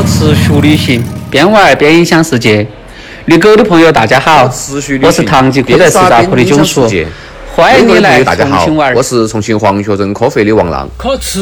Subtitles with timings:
[0.00, 2.66] 靠持续旅行，边玩边影响世界。
[3.26, 6.88] 绿狗的朋友，大家好，持续我是唐吉蔻在石大铺的囧叔，
[7.54, 8.94] 欢迎你来大家好重庆玩。
[8.94, 10.88] 我是重庆黄学镇科肥的王浪，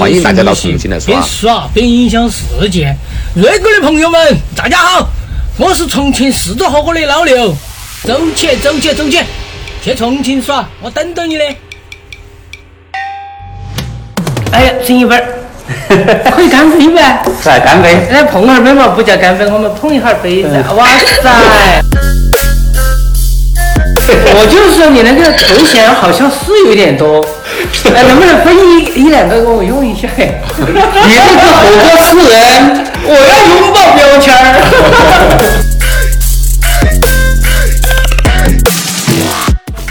[0.00, 1.52] 欢迎大家到重庆来耍边耍。
[1.52, 2.92] 耍边影响世界。
[3.36, 5.08] 瑞哥的朋友们，大家好，
[5.56, 7.54] 我是重庆四座火锅的老刘，
[8.02, 9.20] 走起走起走起，
[9.80, 11.56] 去重庆耍，我等着你嘞。
[14.50, 15.37] 哎呀，醒一杯儿，
[16.34, 17.22] 可以干杯呗？
[17.44, 18.08] 来干杯！
[18.10, 20.48] 来碰下杯嘛，不叫干杯，我们碰一下杯子。
[20.76, 20.86] 哇
[21.22, 21.82] 塞！
[24.34, 26.36] 我就是说你那个头衔好像是
[26.66, 27.22] 有点多，
[27.94, 30.32] 哎，能不能分一一两个给我用一下呀？
[30.56, 34.38] 你这个火锅吃人，我要拥抱标签儿。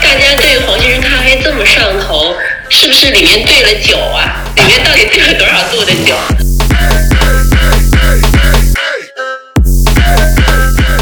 [0.01, 2.33] 大家对黄先生咖啡这么上头，
[2.69, 4.46] 是不是里面兑了酒啊？
[4.57, 6.15] 里面到底兑了多少度的酒？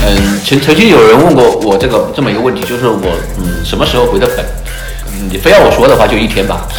[0.08, 4.46] 嗯，曾曾经有人问过我这个这么一个问题，就是我嗯什么时候回的本？
[5.08, 6.68] 嗯，你非要我说的话，就一天吧。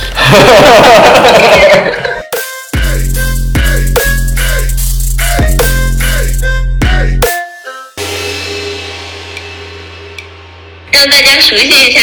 [10.93, 12.01] 让大家熟悉一下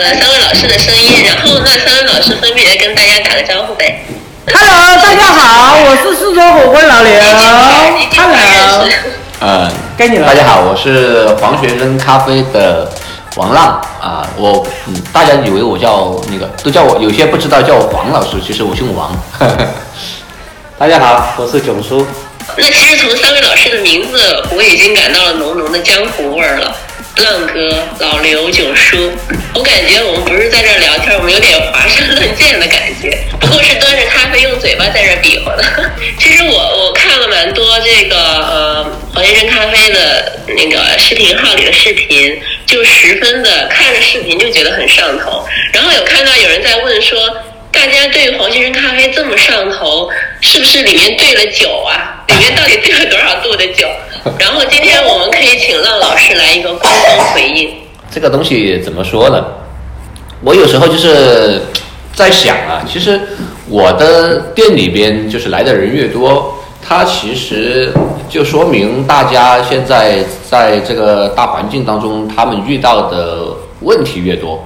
[0.00, 4.04] 呃三位老师的声音，然后那三位老师分别跟大家打个招呼呗。
[4.46, 7.12] Hello，大家好，我是四川火锅老刘。
[7.20, 8.96] Hello，识。
[9.42, 9.68] 嗯，
[9.98, 12.88] 该你了大家好，我是黄学生咖啡的
[13.34, 19.10] 王浪啊，我嗯，大家以为我叫那个，都叫我，有些不知道叫我黄老师，其实我姓王。
[20.78, 22.06] 大家好，我是囧叔。
[22.56, 26.72] 那其实从三位老师的名字，我已经感到了浓浓的江湖味儿了。
[27.24, 29.12] 浪哥、老刘、九叔，
[29.54, 33.18] 我感觉我们不是在这聊天，我们有点华山论剑的感觉。
[33.40, 35.64] 不过是端着咖啡用嘴巴在这比划的。
[36.18, 45.46] 其实我我看了蛮多这个呃黄先生咖啡的那个视频号里的视频，就十分的看着视频就觉得很上头。
[45.72, 47.18] 然后有看到有人在问说。
[47.70, 52.24] 大家对黄先生咖啡这么上头，是不是里面兑了酒啊？
[52.26, 53.86] 里面到底兑了多少度的酒？
[54.38, 57.70] 然后今天我们可以请浪老师来一个官方回应。
[58.10, 59.44] 这个东西怎么说呢？
[60.40, 61.62] 我有时候就是
[62.14, 63.20] 在想啊，其实
[63.68, 67.92] 我的店里边就是来的人越多，它其实
[68.28, 73.46] 就说明大家现在在这个大环境当中，他们遇到的
[73.80, 74.64] 问题越多。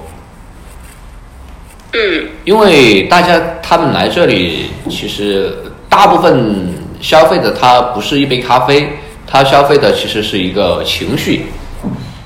[1.95, 5.55] 嗯因为大家他们来这里，其实
[5.89, 8.89] 大部分消费的他不是一杯咖啡，
[9.33, 11.47] 他消费的其实是一个情绪。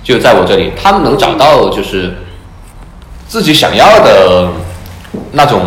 [0.04, 2.14] 就在我这里，他们能找到就是
[3.30, 4.50] 自己想要的
[5.32, 5.62] 那种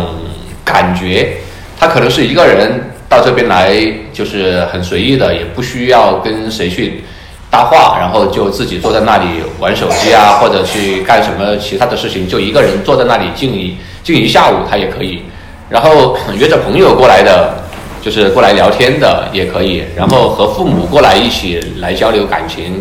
[0.63, 1.37] 感觉。
[1.79, 3.75] 他可能是一个人到这边来，
[4.13, 7.03] 就是很随意的，也不需要跟谁去
[7.49, 15.23] 搭话，然后就自己坐在那里玩手机啊，或者去干什么其他的事情，就一个人坐在那里静一静一下午，他也可以。
[15.69, 17.63] 然后约着朋友过来的，
[18.01, 22.79] 就是过来聊天的也可以，然后和父母过来一起来交流感情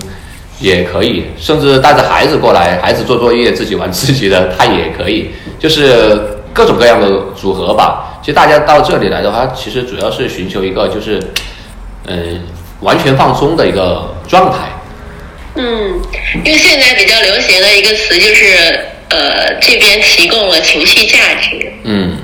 [0.58, 8.18] 也可以，甚至带着孩子过来，孩子做作业自己玩自己的，他也可以，就是各种各样的组合吧。
[8.22, 11.20] 其实大家到这里来的话，其实主要是寻求一个就是，
[12.06, 12.40] 嗯、
[12.80, 14.68] 完全放松的一个状态。
[15.56, 16.00] 嗯，
[16.44, 18.78] 因为现在比较流行的一个词就是
[19.08, 21.72] 呃，这边提供了情绪价值。
[21.84, 22.16] 嗯，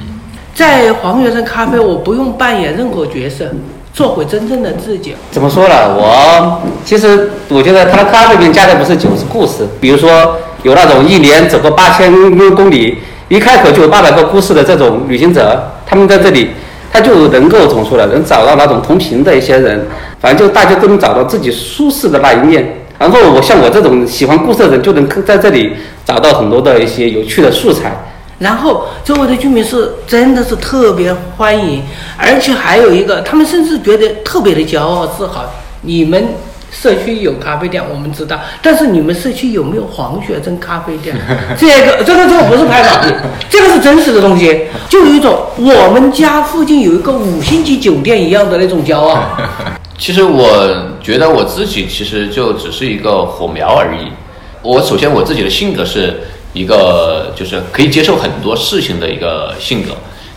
[0.57, 3.45] 在黄学生咖啡，我不用扮演任何角色，
[3.93, 5.15] 做回真正的自己。
[5.31, 5.75] 怎么说呢？
[5.95, 9.67] 我其实我觉得他的咖啡里面加的不是酒，是故事。
[9.83, 12.11] 比如说有那种一年走过八千
[12.55, 12.97] 公里，
[13.29, 16.53] 一开口就有八百个故事的这种旅行者，他们在这里，
[16.91, 18.07] 他就能够怎么说呢？
[18.07, 19.87] 能找到那种同频的一些人，
[20.19, 22.67] 反正就大家都能找到自己舒适的那一面。
[22.99, 27.95] 然后我像我这种喜欢故事的人，就能在这里找到很多的一些有趣的素材。
[28.39, 31.83] 然后周围的居民是真的是特别欢迎，
[32.19, 35.45] 而且还有一个，他们甚至觉得特别的骄傲自豪。
[35.83, 36.23] 你们
[36.71, 41.17] 社区有咖啡店，我们知道，但是你们社区有没有黄雪珍咖啡店？
[41.57, 43.15] 这个这个这个不是拍马屁，
[43.49, 49.19] 这个是真实的东西，就有一种我们家附近有一个五星级酒店一样的那种骄傲。
[49.99, 54.13] 其实我觉得我自己其实就只是一个火苗而已。
[54.61, 56.21] 我首先我自己的性格是
[56.57, 59.91] 一个就是可以接受很多事情的一个性格，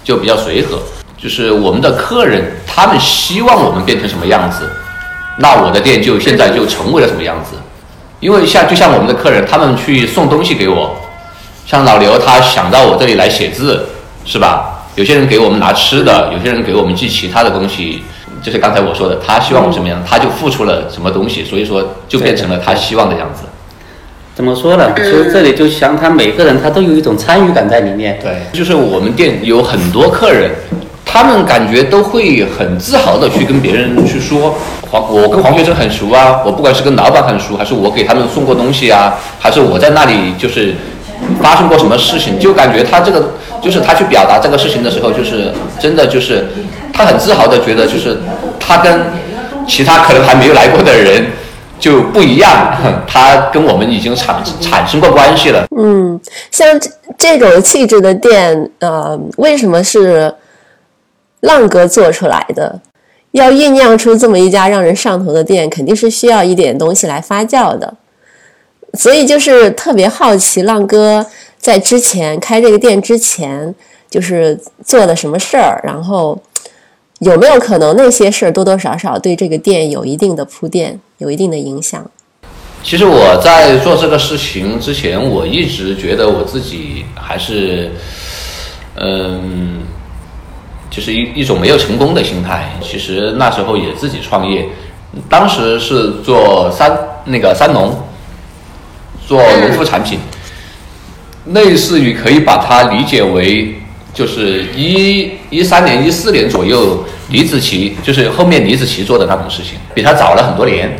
[0.03, 0.77] 就比较随和。
[1.17, 4.69] 就是我们的客人他们希望我们变成什么样子，
[5.37, 7.55] 那我的店就现在就成为了什么样子。
[8.19, 10.93] 因为像就像我们的客人，他们去送东西给我，
[11.65, 13.87] 像老刘他想到我这里来写字，
[14.25, 14.83] 是吧？
[14.95, 18.03] 有些人给我们拿吃的，有些人给我们寄其他的东西。
[18.41, 23.43] 就是刚才我说的，他希望我什么样，他就付出了什么东西，所以说就变成了他希望的样子。
[24.39, 24.93] 怎么说呢？
[24.95, 28.17] 其实这里就像他每个人他都有一种参与感在里面。
[28.23, 30.49] 对，就是我们店有很多客人，
[31.05, 34.55] 他们感觉都会很自豪的去跟别人去说，
[34.89, 40.73] 黄我跟黄学生很熟啊，我不管是跟老板很熟，还是我给他们送过东西啊，还是我在那里就是
[41.41, 45.51] 发生过什么事情，就感觉他这个就是他去表达这个事情的时候，就是
[45.81, 46.47] 真的就是
[46.93, 48.17] 他很自豪的觉得就是
[48.57, 49.01] 他跟
[49.67, 51.25] 其他可能还没有来过的人
[51.79, 52.75] 就不一样，
[53.07, 55.65] 他跟我们已经产产生过关系了。
[55.77, 56.19] 嗯，
[56.51, 60.33] 像这这种气质的店，呃，为什么是
[61.41, 62.79] 浪哥做出来的？
[63.31, 67.93] 要酝酿出这么一家让人上头的店，肯定是需要一点东西来发酵的。
[68.95, 71.23] 所以就是特别好奇，浪哥
[71.59, 73.73] 在之前开这个店之前，
[74.09, 76.35] 就是做了什么事儿，然后
[77.19, 82.09] 有没有可能那些事儿多多少少对这个店有一定的铺垫，有一定的影响？
[82.81, 87.91] 其实我在做这个事情之前，我一直觉得我自己还是，
[88.95, 89.79] 嗯，
[90.89, 92.71] 就是一一种没有成功的心态。
[92.81, 94.65] 其实那时候也自己创业，
[95.27, 97.93] 当时是做三那个三农，
[99.27, 100.17] 做农副产品，
[101.47, 103.75] 类似于可以把它理解为
[104.13, 110.97] 就是一一三年、一四年左右，李子柒就是后面李子柒做的那种事情，比他早了很多年。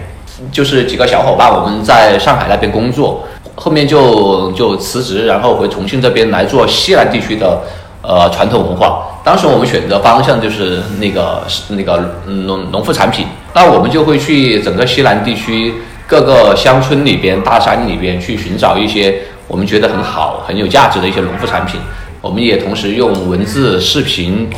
[0.53, 7.61] 就是几个小伙伴，我们在上海那边工作，后面就就辞职，然后回重庆这边来做西南地区的
[8.01, 9.19] 呃传统文化。
[9.21, 15.73] 当时我们选择方向就是那个那个农农副产品，那我们就会去整个西南地区
[16.07, 19.13] 各个乡村里边、大山里边去寻找一些
[19.45, 21.81] 我们觉得很好、很有价值的一些农副产品。
[22.21, 24.49] 我们也同时用文字、视频、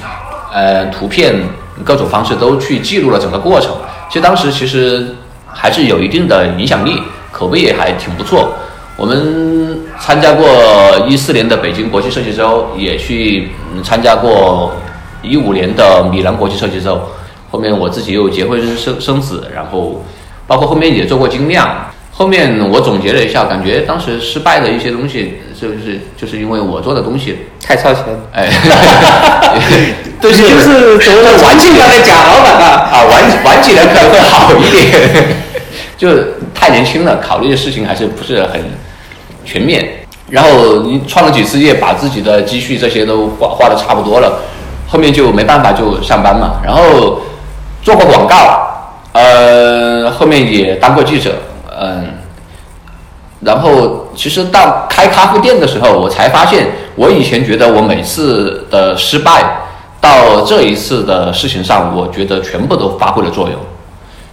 [0.54, 1.36] 呃图片
[1.84, 3.72] 各种方式都去记录了整个过程。
[4.10, 5.16] 其实当时其实。
[5.54, 8.54] 还是有一定的影响力，口碑也还挺不错。
[8.96, 10.48] 我们参加过
[11.10, 13.50] 一四年的北京国际设计周，也去
[13.84, 14.72] 参加过
[15.22, 17.02] 一五年的米兰国际设计周。
[17.52, 20.02] 后面我自己又结婚生生子，然后
[20.48, 21.68] 包括后面也做过精酿。
[22.14, 28.04] 后面我总结了一下，感觉当时失败的一些东西，就是就是因为我做的东西太超前，
[28.34, 28.50] 哎，
[30.20, 35.00] 对，就是所谓的晚几年的假老板啊，啊，玩玩几年可能会好一点，
[35.96, 36.10] 就
[36.56, 38.60] 太年轻了，考虑的事情还是不是很
[39.46, 39.88] 全面。
[40.32, 44.40] 然后你创了几次业，把自己的积蓄这些都花花的差不多了，
[44.88, 46.60] 后面就没办法就上班嘛。
[46.66, 47.22] 然后
[47.84, 48.68] 做过广告，
[49.14, 51.36] 呃，后面也当过记者，
[51.80, 52.18] 嗯。
[53.44, 59.62] 然后，其实到开咖啡店的时候，我才发现，我以前觉得我每次的失败，
[60.00, 63.58] 到这一次的事情上，我觉得全部都发挥了作用。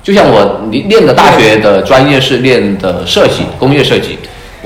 [0.03, 4.19] 就像我练的大学的专业是练的设计，工业设计，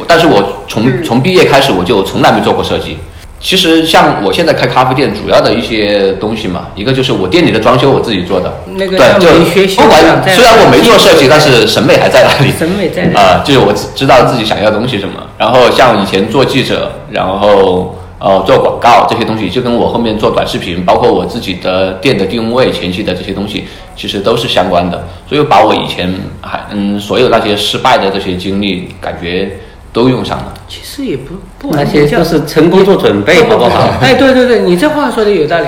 [0.08, 2.98] 但是我从从毕业开始，我就从来没做过设计。
[3.42, 10.00] 其实像我现在开咖啡店，主要的一些东西嘛，一个就是我店里的装修我自己做的，那个对，就不管
[10.32, 12.52] 虽然我没做设计，但是审美还在那里。
[12.56, 15.14] 审美在啊，就是我知道自己想要东西什么。
[15.36, 23.64] 然后像以前做记者，然后呃做广告这些东西，就跟我后面做短视频，包括我自己的店的定位前期的这些东西，
[23.96, 25.04] 其实都是相关的。
[25.28, 29.50] 所以把我以前还嗯所有那些失败的这些经历，感觉。
[29.94, 33.92] 都用上了，其实也不不完全叫是成功做准备，好不好？
[34.00, 35.66] 哎，对对对，你这话说的有道理。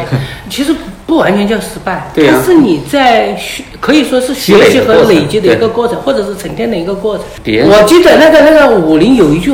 [0.49, 7.27] 其实不完全叫失败，对它是你在学，可以说是学习和累积的一个过程，或者是沉淀的一个过程。
[7.45, 9.53] 我记得那个那个武林有一句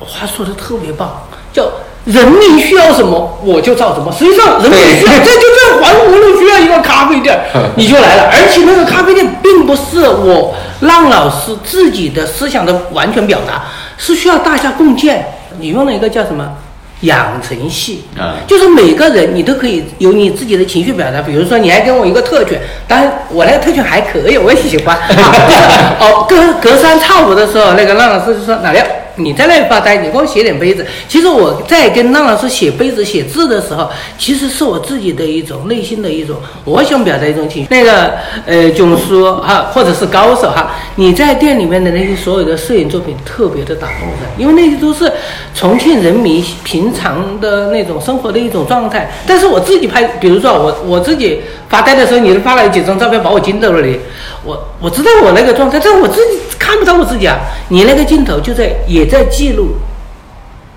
[0.00, 1.70] 话说的特别棒，叫
[2.06, 4.10] “人民需要什么，我就造什么”。
[4.18, 7.38] 实际上，人民需要，这就在环湖路需要一个咖啡店，
[7.76, 8.30] 你就来了。
[8.32, 13.64] 而且那个咖啡店并不是我让老师自己的思想的完全表达。
[13.96, 15.24] 是需要大家共建。
[15.58, 16.52] 你用了一个叫什么
[17.00, 18.36] 养成系啊？
[18.46, 21.22] 就是每个人你都可以有你自己的情绪表达。
[21.22, 24.96] 比如说，你还给我一个特权，当然我那个特权还可以，我也喜欢。
[24.96, 28.86] 啊 哦，隔隔三差五的时候，那个浪老师就说哪亮。
[29.16, 30.86] 你在那里发呆，你给我写点杯子。
[31.08, 37.68] 其实我在跟浪老师写杯子、写字的时候，其实是我自己的一种内心的一种，我想表达一种情绪。
[37.70, 38.12] 那个
[38.46, 45.10] 呃，囧叔哈，或者是高手哈，你在店里面的那些所有的摄影作品特别的打动人，因为那些都是
[45.54, 49.10] 重庆人民平常的那种生活的一种状态。
[49.26, 53.98] 但是我自己拍，比如说我我自己发呆的时候，你发了几张照片，把我惊到了你。
[54.46, 57.36] 我我知道我那个状态，但我自己看不到我自己啊。
[57.68, 59.74] 你那个镜头就在也在记录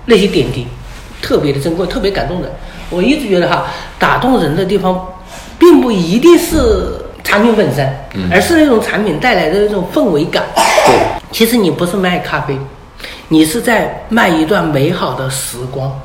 [0.06, 0.66] 那些点滴，
[1.22, 2.50] 特别的珍贵，特别感动人。
[2.90, 3.66] 我一直觉得哈，
[3.98, 5.06] 打动人的地方，
[5.58, 7.88] 并不一定是产品本身，
[8.32, 10.42] 而是那种产品带来的那种氛围感。
[10.56, 10.98] 对，
[11.30, 12.58] 其实你不是卖咖啡，
[13.28, 15.96] 你是在卖一段美好的时光。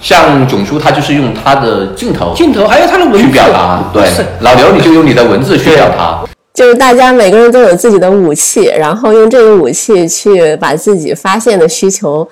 [0.00, 4.08] 像囧叔他就是用他的镜头镜头还有他的文字去表达，对，
[4.40, 12.28] 老刘你就用你的文字去表达，就是大家每个人都有自己的武器，然后用这个武器去把自己发现的需求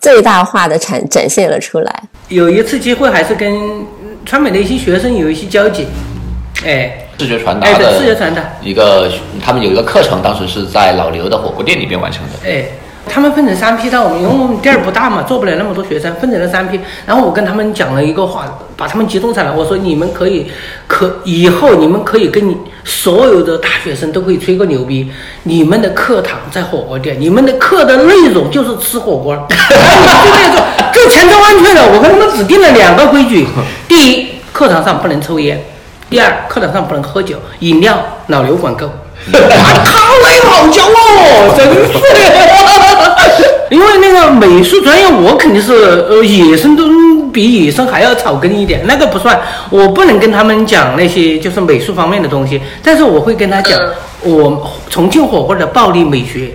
[0.00, 2.02] 最大化的展展现了出来。
[2.28, 3.84] 有一次机会还是跟
[4.24, 5.86] 川美的一些学生有一些交集，
[6.64, 9.10] 哎，视觉传达哎对的视觉传达一个，
[9.44, 12.48] 他们有一个课程，当时是在老刘的火锅店里边完成的。
[12.48, 12.64] 哎，
[13.08, 16.78] 他们分成三批到我们，因为我们店儿不大嘛，做不了那么多学生，分成了三批。
[17.06, 18.44] 然后我跟他们讲了一个话，
[18.76, 20.50] 把他们集中下来，我说你们可以，
[20.86, 25.10] 可以后你们可以跟你所有的大学生都可以吹个牛逼，
[25.44, 31.82] 你们的课堂在火锅店，你们的课的内容就是吃火锅，就那种就千真万确的。
[31.94, 33.46] 我跟他们只定了两个规矩：
[33.88, 35.56] 第一，课堂上不能抽烟；
[36.10, 38.90] 第二，课堂上不能喝酒，饮料老刘管够。
[39.32, 39.46] 他们
[40.44, 42.46] 好骄傲，真是的。
[43.70, 45.72] 因为那个美术专业，我肯定是
[46.08, 46.84] 呃野生都
[47.32, 49.38] 比野生还要草根一点，那个不算。
[49.70, 53.78] 我不能跟他们讲那些就是美术方面的东西，但是我会跟他讲
[54.22, 56.50] 我重庆火锅的暴力美学。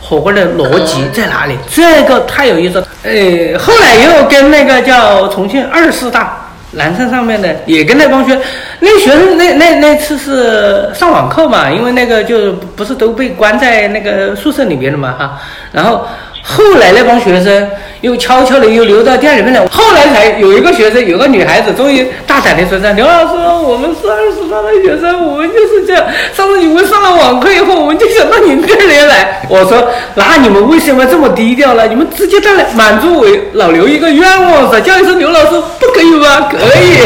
[0.00, 1.56] 火锅的逻辑在哪里？
[1.72, 2.86] 这个太有意思了。
[3.02, 8.38] 呃，后来又跟那个叫重庆二师大南山上面的，也跟那帮学，
[8.80, 15.38] 那学生那那那次是上网课嘛，因为那个就不是都被关在那个宿舍里边了嘛哈，
[15.70, 16.06] 然后。
[16.42, 17.70] 后来那帮学生
[18.00, 23.34] 又悄悄的又溜到店里面来，后来才有一个学生，有个女孩子终于大胆的说：“刘老师，
[23.64, 26.04] 我们是二十班的学生，我们就是这样。
[26.34, 31.86] 上次你们上了网课以后，我们就想到你们店里来。”我说：“那你们为什么这么低调呢？
[31.86, 36.48] 你们直接带来满足我老刘一个愿望噻，叫一声刘老师不可以吗？
[36.50, 36.98] 可以。”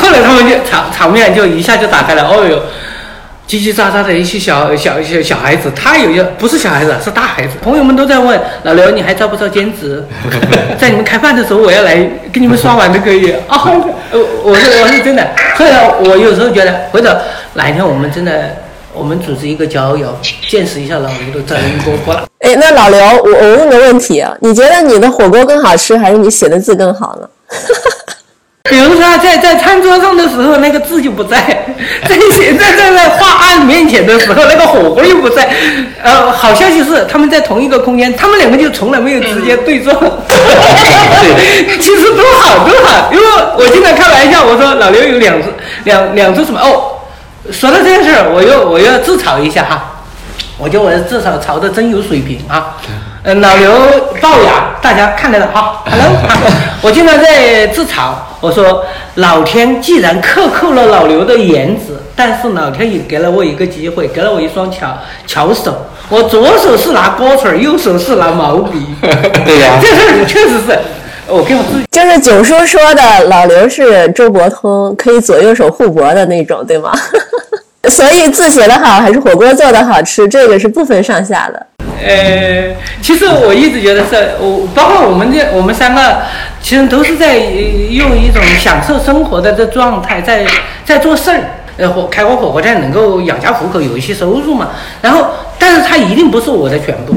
[0.00, 2.62] 后来他们就场场面就一下就打开了，哦哟。
[3.48, 7.54] 叽叽喳喳的一些小小小小孩子，他有些不是小孩子，是大孩子。
[7.62, 10.04] 朋友们都在问老刘，你还招不招兼职？
[10.78, 11.96] 在你们开饭的时候，我要来
[12.30, 13.64] 给你们刷碗都可以啊。
[14.12, 15.26] 呃，我是我是真的。
[15.56, 17.10] 后来，我有时候觉得，回头
[17.54, 18.54] 哪一天我们真的，
[18.92, 20.14] 我们组织一个郊游，
[20.46, 22.26] 见识一下老刘的真功夫了。
[22.40, 27.28] 哎，那老刘，我我问个问题啊，你觉得你的火锅更好吃，还是你写的字更好呢？
[28.68, 31.38] 比如说在在餐桌上的时候，那个字就不在；
[32.06, 35.48] 在写在在在画案面前的时候，那个火锅又不在。
[36.02, 39.96] 呃，好消息是他们在同一个空间，他们两个就从来没有直接对撞。
[41.80, 43.24] 其实都好都好，因为
[43.56, 45.48] 我经常开玩笑，我说老刘有两只
[45.84, 46.92] 两两只什么哦。
[47.50, 50.02] 说到这件事儿，我又我要自嘲一下哈，
[50.58, 52.76] 我觉得我至少嘲的真有水平啊。
[53.30, 53.70] 嗯，老刘
[54.22, 55.84] 龅牙，大家看得到哈。
[55.84, 56.16] Hello，
[56.80, 58.82] 我经常在自嘲，我说
[59.16, 65.76] 老天既然克扣了老刘的颜值，但是老天也给了我一个机会，给了我一双巧巧手。
[66.08, 68.86] 我左手是拿锅铲，右手是拿毛笔。
[69.02, 70.78] 对呀这事儿确实是，
[71.26, 71.84] 我跟我自己。
[71.92, 76.92] 就是九叔说的，老刘是周伯通，可以左右手互搏的那种，对吗？
[77.90, 81.66] 所以字写得好还是火锅做得好吃，这个是不分上下的。
[82.00, 86.22] 呃，其实我一直觉得是，我包括我们这我们三个，
[86.60, 90.46] 其实都是在呃用一种享受生活的这状态，在
[90.84, 91.40] 在做事儿。
[91.78, 94.70] 呃，火开个火锅店能够养家糊口，有一些收入嘛。
[95.00, 95.28] 然后，
[95.60, 97.14] 但是它一定不是我的全部。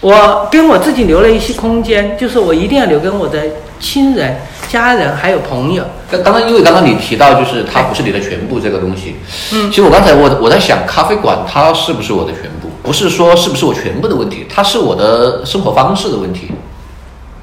[0.00, 3.38] 我跟我自己留了一些空间，就是我一定要留给我的
[3.78, 4.34] 亲人、
[4.66, 5.84] 家人还有朋友。
[6.10, 9.16] 刚刚刚因为刚刚你提到就是它不是你的全部这个东西，
[9.52, 12.59] 嗯，其实我刚才我我在想咖啡馆它是不是我的全部？
[12.82, 16.48] 不是说是不是我全部的问题，它是我的生活方式的问题。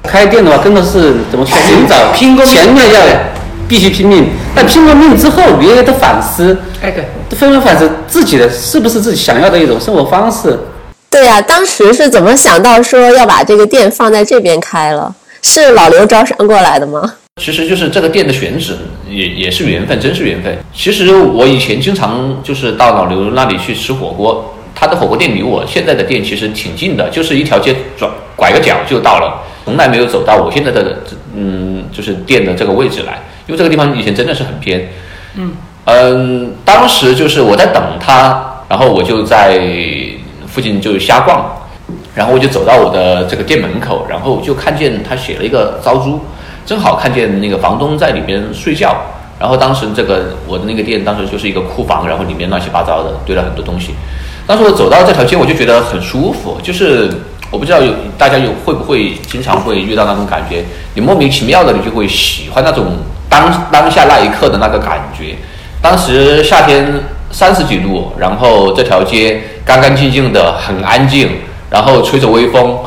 [0.02, 3.00] 开店的话，真的是怎么说寻找， 拼过命前面要
[3.68, 7.04] 必须拼命，但拼过命之后，你也得反思，哎，对。
[7.36, 10.58] 纷纷反思自己的是不是自己想要的一种生活方式。
[11.10, 15.14] 对呀、当时是怎么想到说要把这个店放在这边开了？
[15.42, 17.14] 是老刘招商过来的吗？
[17.40, 18.76] 其实就是这个店的选址
[19.08, 20.56] 也也是缘分，真是缘分。
[20.74, 30.98] 其实我以前经常就是到老刘那里去吃火锅，他的火锅店离我现在的店其实挺近的，就是一条街转拐个角就到了，从来没有走到我现在的
[31.34, 33.18] 嗯就是店的这个位置来，
[33.48, 34.88] 因为这个地方以前真的是很偏。
[35.34, 35.52] 嗯
[35.86, 39.60] 嗯，当时就是我在等他，然后我就在
[40.46, 41.44] 附近就瞎逛，
[42.14, 46.20] 然后我就走到我的这个店门口，然后就看见他写了一个招租，
[46.64, 48.96] 正好看见那个房东在里边睡觉。
[49.40, 53.94] 然后当时这个我的那个店当时就是一个库房，然后里面乱七八糟的堆了很多东西。
[54.48, 57.06] 当时我走到这条街，我就觉得很舒服，就是
[57.50, 60.64] 我不知道有大家有会不会经常会遇到那种感觉，
[60.94, 62.96] 你莫名其妙的你就会喜欢那种
[63.28, 65.36] 当当下那一刻的那个感觉。
[65.82, 71.28] 当时夏天三十几度，然后这条街干干净净的，很安静，
[71.68, 72.78] 然后吹着微风，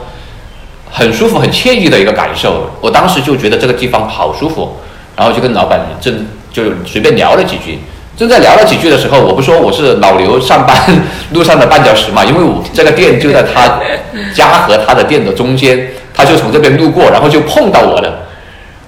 [0.90, 2.72] 很舒服、很惬意的一个感受。
[2.82, 4.78] 我当时就觉得这个地方好舒服，
[5.16, 7.78] 然后就跟老板正就随便聊了几句。
[8.18, 10.78] 正在聊了几句的时候，我不说我是老刘上班
[11.34, 13.80] 路上的绊脚石嘛，因为我这个店就在他
[14.36, 18.28] 家和他的店的中间，他就从这边路过，然后就碰到我了。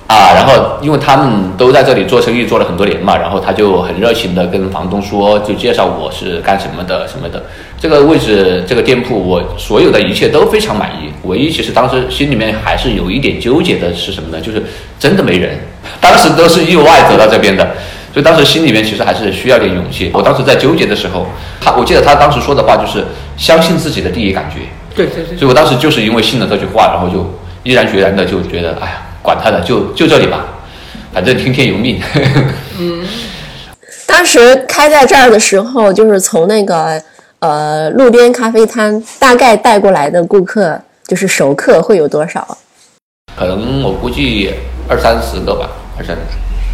[0.06, 7.42] 啊，然后因为他们都在这里做生意做了很多年嘛，然后他就很热情的跟房东说，就介绍我是干什么的什么的。
[7.80, 14.40] 这个位置这个店铺我所有的一切都非常满意，唯一其实当时心里面还是有一点纠结的是什么呢？
[14.44, 14.62] 就是
[15.00, 15.58] 真的没人，
[16.00, 17.66] 当时都是意外走到这边的，
[18.14, 20.12] 所以当时心里面其实还是需要点勇气。
[20.14, 21.26] 我当时在纠结的时候，
[21.60, 23.04] 他我记得他当时说的话就是
[23.36, 24.60] 相信自己的第一感觉，
[24.96, 27.28] 对对对所以我当时就是因为信了这句话，然后就
[27.64, 30.46] 毅然决然的就觉得，哎呀，管他的，就就这里吧，
[31.12, 32.00] 反正听天由命。
[32.78, 33.04] 嗯
[34.06, 37.02] 当时开在这儿的时候，就是从那个
[37.40, 42.58] 呃路边咖啡摊大概带过来的顾客，就是熟客会有多少？
[43.36, 44.54] 可能我估计
[44.88, 45.68] 二三十个吧，
[45.98, 46.16] 二三，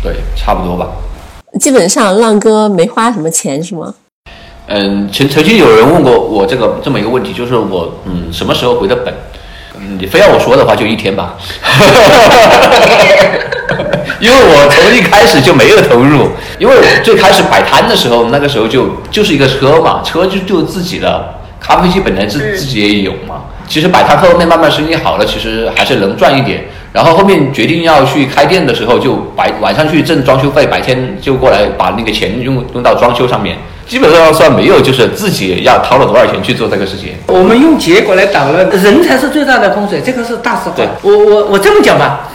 [0.03, 0.89] 对，差不多吧。
[1.60, 3.94] 基本上浪哥没花什么钱是吗？
[4.68, 9.12] 嗯，曾曾经有人问过我这个这么一个问题，就是我嗯什么时候回的本？
[9.79, 11.36] 嗯，你非要我说的话，就一天吧。
[14.20, 16.29] 因为我从一开始就没有投入，
[16.60, 23.46] 因为我最开始摆摊的时候，那个时候就就是一个车嘛，车就就自己的，咖啡机本来自自己也有嘛。
[23.68, 26.65] 其实摆摊后面慢慢生意好了，其实还是能赚一点。
[26.91, 33.58] 然后后面决定要去开店的时候，就白晚上去挣装修费，白天就过来把那个钱用用到装修上面。
[33.88, 37.15] 基本上算没有，就是自己要掏了多少钱去做这个事情。
[37.25, 40.75] 我们用结果来导论，人才是最大的风水，这个是大实话。
[41.01, 42.29] 我我我这么讲吧，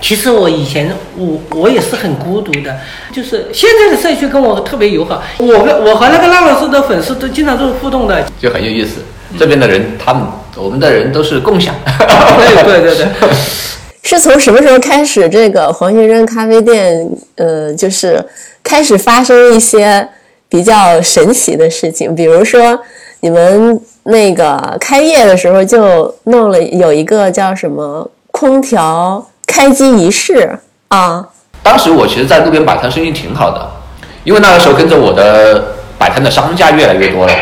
[0.00, 2.76] 其实我以前我我也是很孤独的，
[3.12, 8.24] 就是现在的社区跟我特别友好，我跟我和那个浪老师的粉丝都经常都是互动的。
[8.40, 9.02] 就很有意思。
[9.38, 10.24] 这边的人，他们
[10.56, 11.72] 我们的人都是共享。
[11.86, 13.06] 对对对对，
[14.02, 18.24] 是从什么时候开始这个黄先生咖啡店呃就是
[18.62, 20.08] 开始发生一些
[20.48, 22.14] 比较神奇的事情？
[22.14, 22.78] 比如说
[23.20, 30.58] 你们那个开业的时候就弄了有一个叫什么空调开机仪式
[30.88, 31.28] 啊。
[31.62, 33.70] 当时我其实，在路边摆摊生意挺好的，
[34.24, 37.32] 因为那个时候跟着我的摆摊的商家越来越多了。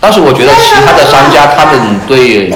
[0.00, 2.50] 当时我觉得其他的商家他们对，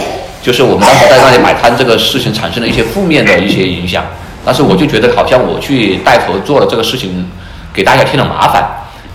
[0.44, 4.04] 就是我们当时在那里摆摊这个事情产生了一些负面的一些影响。
[4.44, 7.26] 但是我就觉得好像我去带头做了这个事情，
[7.72, 8.62] 给大家添了麻烦。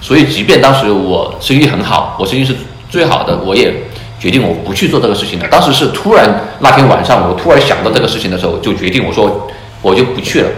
[0.01, 2.55] 所以即便当时我生意很好，我生意是
[2.89, 3.71] 最好的，我也
[4.19, 5.47] 决定我不去做这个事情了。
[5.47, 6.27] 当时是突然
[6.61, 9.47] 那天晚上，我突然想到这个事情的时候，就决定我说
[9.83, 10.49] 我就不去了。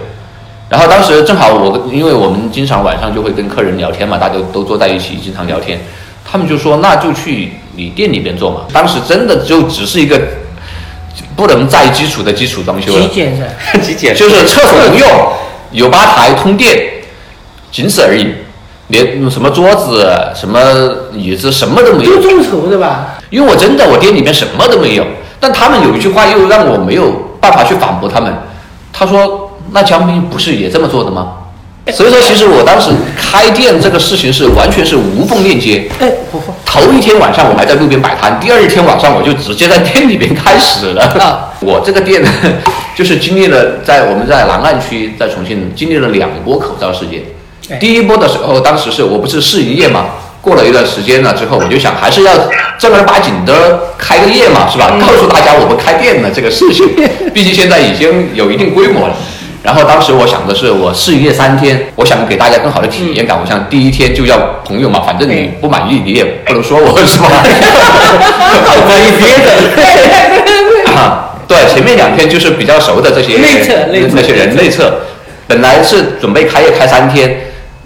[0.69, 5.77] 然后当时正好我，因为我们经常晚上就会跟客人聊天嘛，大家都都坐在一起，经常聊天。
[6.23, 8.61] 他们就说那就去你店里边做嘛。
[8.71, 10.17] 当时真的就只是一个
[11.35, 13.47] 不能再基础的基础装修了极，简的。
[13.81, 15.09] 极简就是厕所不用，
[15.71, 16.77] 有吧台通电，
[17.71, 18.27] 仅此而已，
[18.87, 20.59] 连什么桌子、什么
[21.13, 22.21] 椅子什么都没有就。
[22.21, 23.17] 众筹的吧？
[23.29, 25.05] 因为我真的我店里面什么都没有，
[25.39, 28.33] 但他们有一句话又让我没有办法去反驳他们。
[28.93, 31.33] 他说：“那江斌不是也这么做的吗？”
[31.91, 35.89] 所以说，其实我当时开店这个事情是完全是无缝链接。
[35.99, 41.01] 哎，不不，头一天晚上我还在路边摆摊，第二天晚上我就直接在店里边开始了。
[41.19, 42.29] 啊我这个店呢，
[42.95, 47.21] 就是经历了在我们在南岸区，在重庆经历了两波口罩事件
[47.69, 47.77] 哎。
[47.77, 50.05] 第一波的时候，当时是我不是试营业嘛，
[50.41, 52.33] 过了一段时间了之后，我就想还是要
[52.77, 54.91] 正儿八经的开个业嘛，是吧？
[55.01, 56.87] 告诉大家我们开店了这个事情，
[57.33, 59.15] 毕竟现在已经有一定规模了。
[59.63, 63.39] 然后当时我想的是，我试营业三天，我想给大家更好的体验感。
[63.39, 67.43] 我想第一天就要朋友嘛，反正你不满意你也不能说我是吧？
[68.87, 70.91] 可以别的。
[70.91, 75.01] 啊，对，前面两天就是比较熟的这些内测那些人内测，
[75.47, 77.41] 本来是准备开业开三天，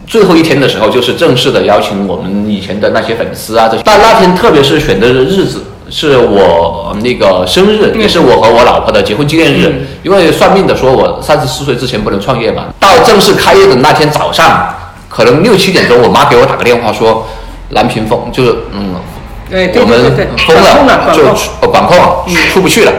[0.08, 3.84] 最后一天的时候就是正式的邀请我们以前的那些粉丝啊这些。
[3.86, 9.88] 但那天特别是选的日子是我那个生日，也是我和我老婆的结婚纪念日。
[10.04, 12.66] 因为算命的说我三十四岁之前不能创业嘛。
[12.80, 14.74] 到正式开业的那天早上，
[15.10, 17.28] 可能六七点钟，我妈给我打个电话说，
[17.70, 18.96] 蓝屏封就是嗯
[19.50, 21.98] 我们对对对，封了，就管控
[22.52, 22.92] 出不去了。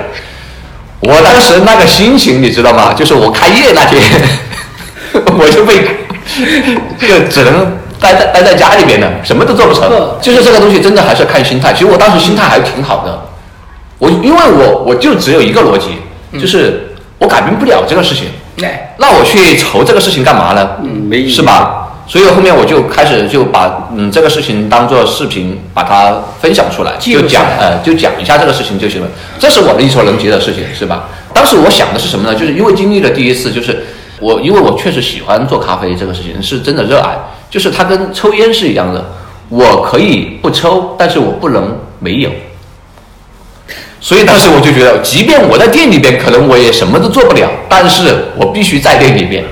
[1.01, 2.93] 我当时那个心情你知道吗？
[2.95, 4.01] 就是我开业那天，
[5.39, 5.85] 我就被
[6.99, 9.91] 就 只能待在待在家里边的，什么都做不成。
[10.21, 11.73] 就是这个东西真的还是看心态。
[11.73, 13.19] 其实我当时心态还挺好的，
[13.99, 15.99] 我因为我我就只有一个逻辑，
[16.39, 18.29] 就是我改变不了这个事情，
[18.63, 20.71] 哎，那我去愁这个事情干嘛呢？
[20.83, 21.83] 嗯没意义是吧？
[22.09, 29.09] 所以后面我就开始就把嗯这个事情当做视频，把它分享出来，就讲呃就讲一下这个事情就行了。
[29.41, 31.09] 这是我的力所能及的事情，是吧？
[31.35, 32.39] 当时我想的是什么呢？
[32.39, 33.85] 就是因为经历了第一次，就是
[34.21, 37.17] 我因为我确实喜欢做咖啡这个事情，是真的热爱，
[37.51, 39.05] 就是它跟抽烟是一样的，
[39.49, 42.31] 我可以不抽，但是我不能没有。
[44.01, 49.43] 所以当时我就觉得，即便我在店里边，可能我也什么都做不了，但是我必须在店里边。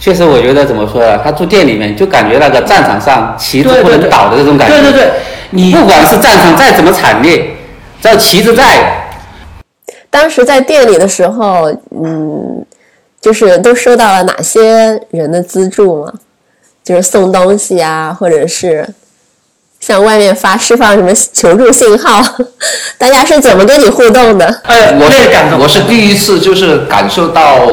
[0.00, 1.18] 确实，我觉得怎么说呢？
[1.22, 4.80] 他住店里面，就感觉那个战场上旗帜不能倒的这种感觉。
[4.80, 5.10] 对对对，
[5.50, 7.56] 你不管是战场再怎么惨烈，
[8.00, 9.08] 只要旗帜在，
[10.10, 12.64] 当时在店里的时候，嗯，
[13.20, 16.12] 就是都收到了哪些人的资助吗？
[16.86, 18.88] 就是送东西啊，或者是
[19.80, 22.22] 向外面发释放什么求助信号？
[22.96, 24.46] 大家是怎么跟你互动的？
[24.62, 27.66] 哎，我是感动，我是第一次就是感受到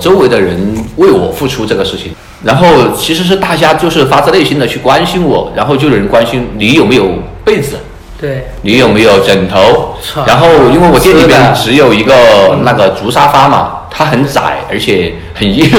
[0.00, 0.58] 周围的人
[0.96, 7.10] 为我付出这个事情，然后其实是大家就是发自内心的去关心我，然后就有人关心你有没有
[7.44, 7.76] 被子，
[8.18, 9.94] 对，你有没有枕头，
[10.26, 12.14] 然后因为我店里是的边只有一个
[12.62, 15.70] 那个竹沙发嘛，它很窄而且很硬，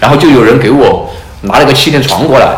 [0.00, 1.08] 然后就有人给我
[1.44, 2.48] 拿了个气垫床过来，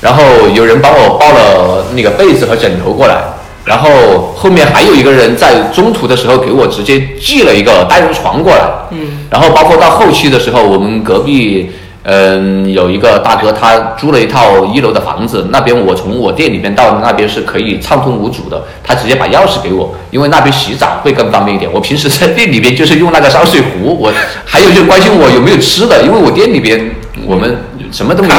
[0.00, 0.22] 然后
[0.54, 3.16] 有人帮我抱了那个被子和枕头过来。
[3.64, 11.72] 然后后面还有一个人在中途的时候给我直接寄了一个单人床过来，嗯，然后包括到后期的时候，我们隔壁
[12.04, 21.68] 嗯有一个大哥他租了一套一楼的房子，那边我从我店里边到那边是可以畅通无阻的，他直接把钥匙给我，因为那边洗澡会更方便一点。
[21.72, 24.12] 我平时在店里边就是用那个烧水壶，我
[24.44, 26.88] 还有就是关心我有没有吃的，因为我店里边
[27.24, 27.56] 我们
[27.90, 28.34] 什么都没有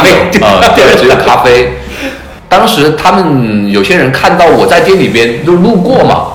[0.46, 1.74] 啊， 对，只有咖啡。
[2.50, 6.28] 当时他们有些人看到我在店里边都路过嘛，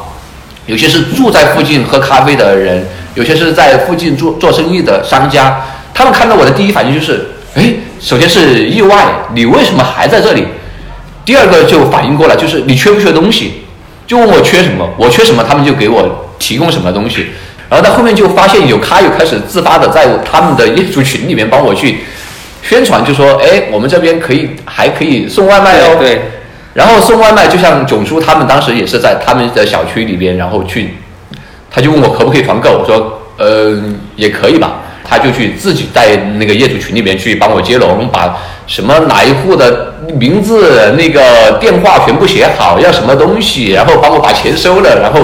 [0.66, 5.62] 有些是住在附近喝咖啡的人，有些是在附近做做生意的商家，
[5.94, 10.46] 他们看到我的第一反应就是，哎，首先是意外，你为什么还在这里？
[11.24, 13.62] 第二个就反应过来，就是你缺不缺东西？
[14.06, 17.28] 就问我缺什么，我缺什么，他们就给我提供什么东西。
[17.70, 22.00] 然后到后面就发现有咖友开始自发的在他们的业主群里面帮我去
[22.62, 25.96] 宣传，就说，哎，我们这边可以还可以送外卖哦。
[25.98, 26.22] 对，
[26.74, 30.94] 然后送外卖，就像囧叔他们当时也是在他们的小区里边，然后去，
[31.70, 33.76] 他就问我可不可以团购，我说，呃，
[34.16, 34.80] 也可以吧。
[35.04, 38.36] 他就去自己在那个业主群里面去帮我接龙，把
[38.66, 45.20] 什么哪一户的名字、那个电话全部写好，要什么东西，然后帮我把钱收了，然后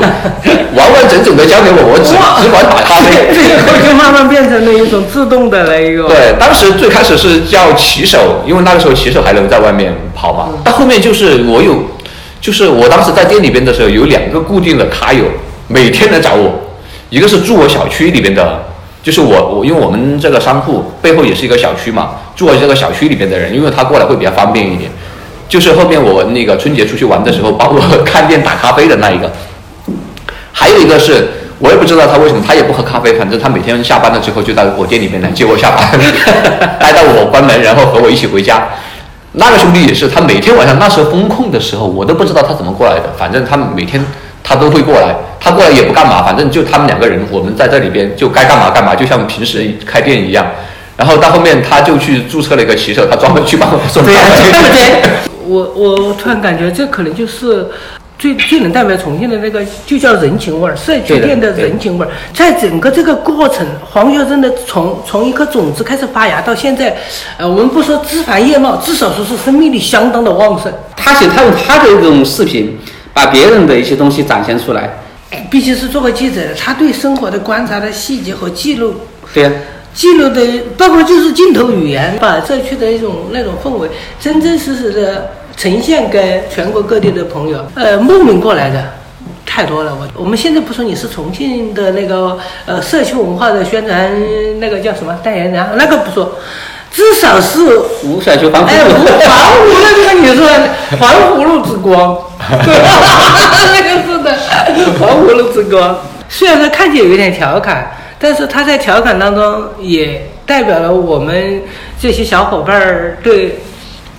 [0.75, 2.11] 完完整整的交给我，我只
[2.43, 3.33] 只管打咖啡。
[3.33, 10.49] 最后就慢慢变成了一种自动的那一个，对，当时最开始是叫骑手，因为那个时候骑手还能在外面跑嘛。
[10.65, 11.85] 到后面就是我有，
[12.41, 15.25] 就是我当时在店里边的时候，有两个固定的咖友，
[15.69, 16.53] 每天来找我，
[17.09, 18.68] 一个是住我小区里边的，
[19.03, 24.91] 就是我我因为我们这个商铺背后也是一个小区嘛，住在这个小区里边的人，因为他过来会比较方便一点。
[25.49, 29.33] 就是后面我那个春节出去玩的时候，帮我看店打咖啡的那一个，
[30.53, 31.27] 还有一个是
[31.59, 35.89] 我也不知道他为什么，他也不喝咖啡，反正他每天下班了之后就到我店里面来接我下班，
[36.79, 38.69] 待到我关门，然后和我一起回家。
[39.33, 44.05] 那个兄弟也是，他每天晚上那时候风控的时候，我都不知道他怎么过来的，反正他每天
[44.45, 50.47] 他都会过来，他过来也不干嘛，反正就他们两个人，我们在这里边就该干嘛干嘛，就像平时开店一样。
[50.97, 54.51] 然后到后面他就去注册了一个骑手，他专门去帮我送 咖对。
[54.51, 55.11] 对不对？
[55.47, 57.67] 我我我突然感觉这可能就是
[58.19, 62.11] 最最能代表重庆的那个，就叫人情味儿，社区店的人情味儿。
[62.35, 66.97] 在整个这个过程，黄学生的从从一颗种子开始发芽到现在，
[67.37, 70.73] 呃，我们不说枝繁叶茂，至少说是生命力相当的旺盛。
[70.97, 72.77] 他写他用他的这种视频，
[73.15, 74.91] 把别人的一些东西展现出来。
[75.51, 78.95] 毕竟是做过记者的，他对生活的观察的细节和记录
[79.35, 79.51] 对呀、
[79.95, 80.41] 记录的，
[80.77, 83.89] 包括就是镜头语言，把社区的一种那种氛围，
[84.21, 87.67] 真真实实的呈现给全国各地的朋友。
[87.75, 88.83] 呃，慕名过来的
[89.45, 89.95] 太多了。
[89.95, 94.11] 我我们现在不说你是重庆的那个呃社区文化的宣传
[94.59, 96.39] 那个叫什么代言人啊，那个不说，
[96.91, 100.47] 至少是吴小球防哎，护环湖的那个你说
[100.99, 102.17] 环湖路之光，
[104.79, 106.01] 那个是的，环湖路之歌。
[106.29, 111.63] 虽然说看起来有点调侃，但是他在调侃当中也代表了我们
[112.01, 113.59] 这些小伙伴儿对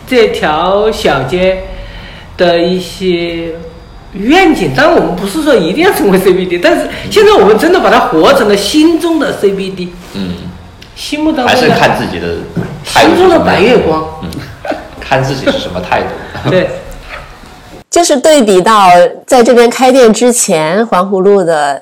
[0.08, 1.64] 这条小街
[2.36, 3.54] 的一些
[4.14, 4.74] 愿景。
[4.76, 10.34] 当然，我们不是说一定要成为 CBD，但是现在我们真的把它活成了心中的 CBD，嗯，
[10.96, 12.38] 心目当中还是看自己的
[12.84, 14.04] 心中的白月光。
[14.24, 14.30] 嗯，
[15.00, 16.50] 看自己是什么态度。
[16.50, 16.68] 对。
[17.90, 18.90] 就是对比到
[19.26, 21.82] 在这边开店之前，环湖路的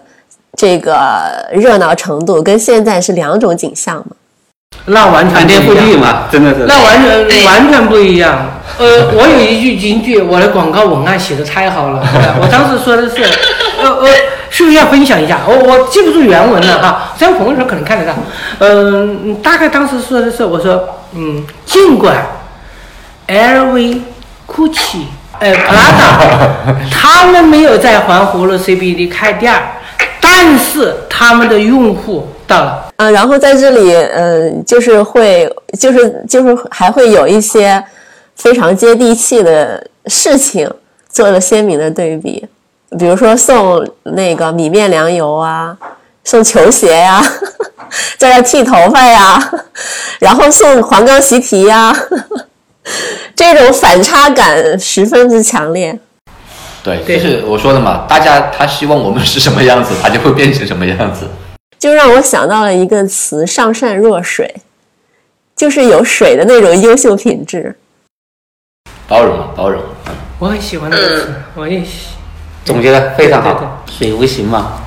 [0.55, 4.15] 这个热闹程度，跟现在是两种景象嘛。
[4.85, 6.65] 那完全翻天不一样覆地嘛，真的是。
[6.65, 8.51] 那完全完全不一样。
[8.77, 12.01] 呃，我有一句金句，我的广告文案写的太好了。
[12.41, 13.23] 我当时说的是，
[13.81, 14.07] 呃呃，
[14.49, 15.39] 是不是要分享一下？
[15.47, 18.13] 我我记不住原文了哈，虽然朋友圈可能看得到。
[18.59, 22.25] 嗯、大概当时说的是，我说，嗯，尽管
[23.27, 24.01] LV、
[24.47, 25.05] GUCCI、
[25.39, 29.61] 呃 Prada 他们没有在环湖路 CBD 开店儿，
[30.21, 32.91] 但是他们的用户到了。
[32.97, 35.47] 啊，然后在这里，呃，就是会，
[35.79, 37.83] 就是就是还会有一些
[38.35, 40.69] 非常接地气的事情
[41.09, 42.47] 做了鲜明的对比，
[42.97, 45.77] 比如说送那个米面粮油啊，
[46.23, 47.21] 送球鞋呀、
[48.17, 49.51] 在这剃头发呀，
[50.19, 51.95] 然后送黄冈习题呀，
[53.35, 55.97] 这种反差感十分之强烈。
[56.83, 61.27] 对，对就是我说的嘛，大家他希望我们是什么样子，他就会变成什么样子。
[61.77, 64.55] 就让我想到了一个词“上善若水”，
[65.55, 67.75] 就是有水的那种优秀品质。
[69.07, 69.81] 包容嘛，包容。
[70.39, 72.07] 我很喜欢这个词，我也喜。
[72.65, 74.81] 总结的非常对对好，水无形嘛。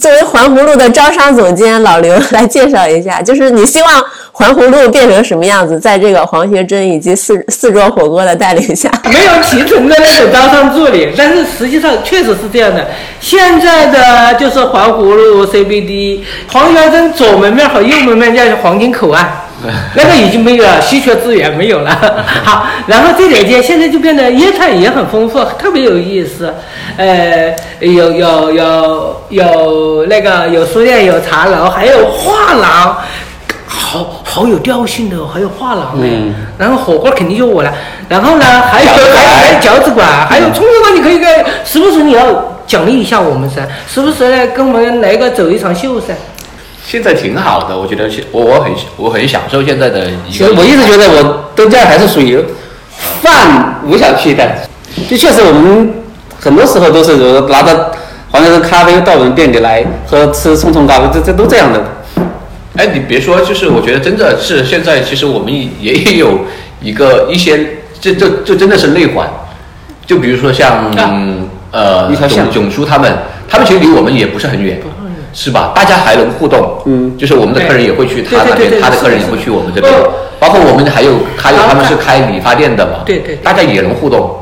[0.00, 5.78] 作为环湖路的招商总监老刘来介绍一下，就是你希望环湖路变成什么样子？
[5.78, 12.84] 在这个黄学珍以及四四桌火锅的带领下，没有 提成的那种招商助理，但是实际上确实是这样的。
[13.20, 19.43] 现在的就是环湖路 CBD，黄学珍左门面和右门面叫黄金口岸。
[19.94, 21.90] 那个已经没有了，稀缺资源没有了。
[22.44, 26.52] 好，然后这条街现在就变得业态也很丰富，特别有意思。
[26.96, 32.96] 呃，有有有有那个有书店，有茶楼，还有画廊，
[33.66, 36.06] 好好有调性的哦，还有画廊哎。
[36.10, 37.74] 嗯然后火锅肯定就我了，
[38.08, 41.28] 然后呢，还有还有还有饺子馆，还有葱油馆，你可以跟
[41.64, 46.14] 时不时你要奖励一下我们噻，时不时来跟我们来个走一场秀噻。
[46.86, 50.30] 现在挺好的，我觉得现我我很我很享受现在的一个。
[50.30, 52.38] 其实我一直觉得我东家还是属于
[53.22, 54.46] 饭无小区的，
[55.08, 55.94] 就确实我们
[56.38, 57.16] 很多时候都是
[57.48, 57.90] 拿着
[58.30, 61.82] 黄先生咖啡到我们店里来喝吃冲冲咖啡，这这都这样的。
[62.76, 66.40] 哎，你别说，就是我觉得真的是现在，其实我们也 也有
[66.82, 69.28] 一个一些，这这这真的是内环，
[70.06, 71.10] 就比如说像、啊
[71.70, 73.12] 呃一条线囧囧叔他们，
[73.48, 74.80] 他们其实离我们也不是很远，
[75.34, 75.72] 是吧？
[75.74, 84.40] 大家还能互动，嗯就是我们的客人也会去对他那边，他的客人也会去我们这边哦，包括我们还有还有他们是开理发店的嘛，对对对大家也能互动。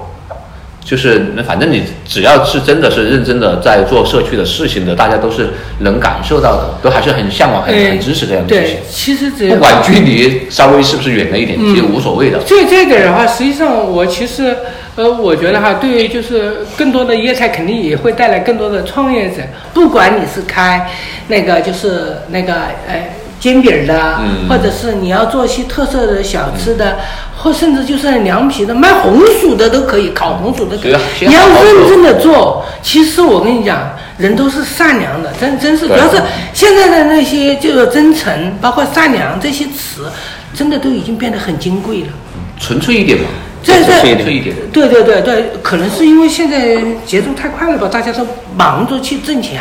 [0.84, 12.38] 就是那反正你只要是真的是认真的在做社区的事情的，大家都是能感受到的，都还是很向往、很很支持这样的事情对。，其实只要不管距离稍微是不是远了一点，嗯其实无所谓的。
[12.44, 14.56] 这这点的话，实际上我其实，
[14.94, 19.36] 呃，我觉得哈，对于就是更多的业态，肯定也会带来更多的创业者。
[19.72, 20.90] 不管你是开
[21.28, 22.52] 那个就是那个
[22.86, 23.08] 呃
[23.40, 26.98] 煎饼的，嗯或者是你要做一些特色的小吃的，
[27.38, 36.20] 或甚至就是凉皮的、卖红薯的都可以，烤红薯的可以你要认真的做，其实我跟你讲，人都是善良的，真真是，主要是
[36.52, 40.06] 现在的那些就是真诚，包括善良这些词，
[40.54, 42.08] 真的都已经变得很金贵了。
[42.60, 43.24] 纯粹一点嘛，
[43.62, 44.54] 这这纯粹一点。
[44.72, 49.60] 对对对对，可能是因为现在节奏太快了吧，大家都忙着去挣钱，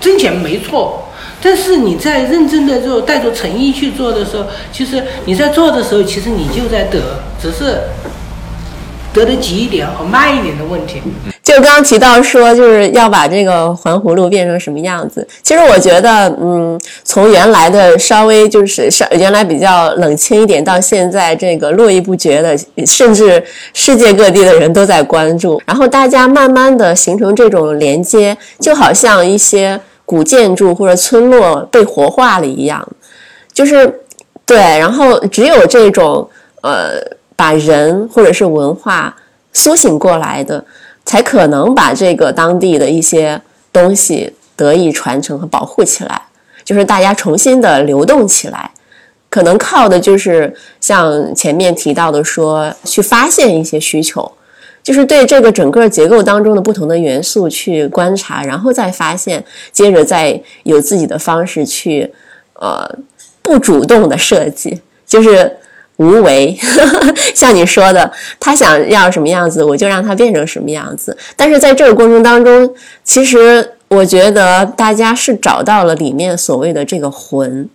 [0.00, 1.08] 挣钱没错，
[1.42, 7.00] 但是你在认真的做，带着诚意去做的时候，其实你在做的时候，其实你就在得，
[7.40, 7.78] 只是
[9.12, 11.00] 得的急一点和慢一点的问题。
[11.42, 15.26] 就刚刚提到说，就是要把这个环湖路变成什么样子。
[15.42, 23.42] 其实我觉得，嗯，从原来的稍微就是稍原来比较冷清一点，到现在这个络绎不绝的，甚至
[23.74, 32.86] 世界各地的人都在关注，然后大家慢慢的形成这种连接，就好像一些古建筑或者村落被活化了一样，
[33.52, 34.00] 就是
[34.46, 36.26] 对，然后只有这种
[36.62, 37.00] 呃，
[37.36, 39.16] 把人或者是文化
[39.52, 40.64] 苏醒过来的。
[41.04, 43.42] 才可能把这个当地的一些
[43.72, 46.22] 东西得以传承和保护起来，
[46.62, 48.70] 就是大家重新的流动起来。
[49.28, 54.30] 可能靠的就是像前面提到的说，去发现一些需求，
[54.80, 62.14] 就是对这个整个结构当中的不同的元素去观察，然后再发现，接着再有自己的方式去，
[62.54, 62.88] 呃，
[63.42, 65.58] 不主动的设计，就是。
[66.02, 66.58] 无为，
[67.34, 68.10] 像你说的，
[68.40, 71.16] 他想要什么样子，我就让他变成什么样子。
[71.36, 77.68] 但是在这个过程当中，其实我觉得大家是找到了里面所谓的这个魂。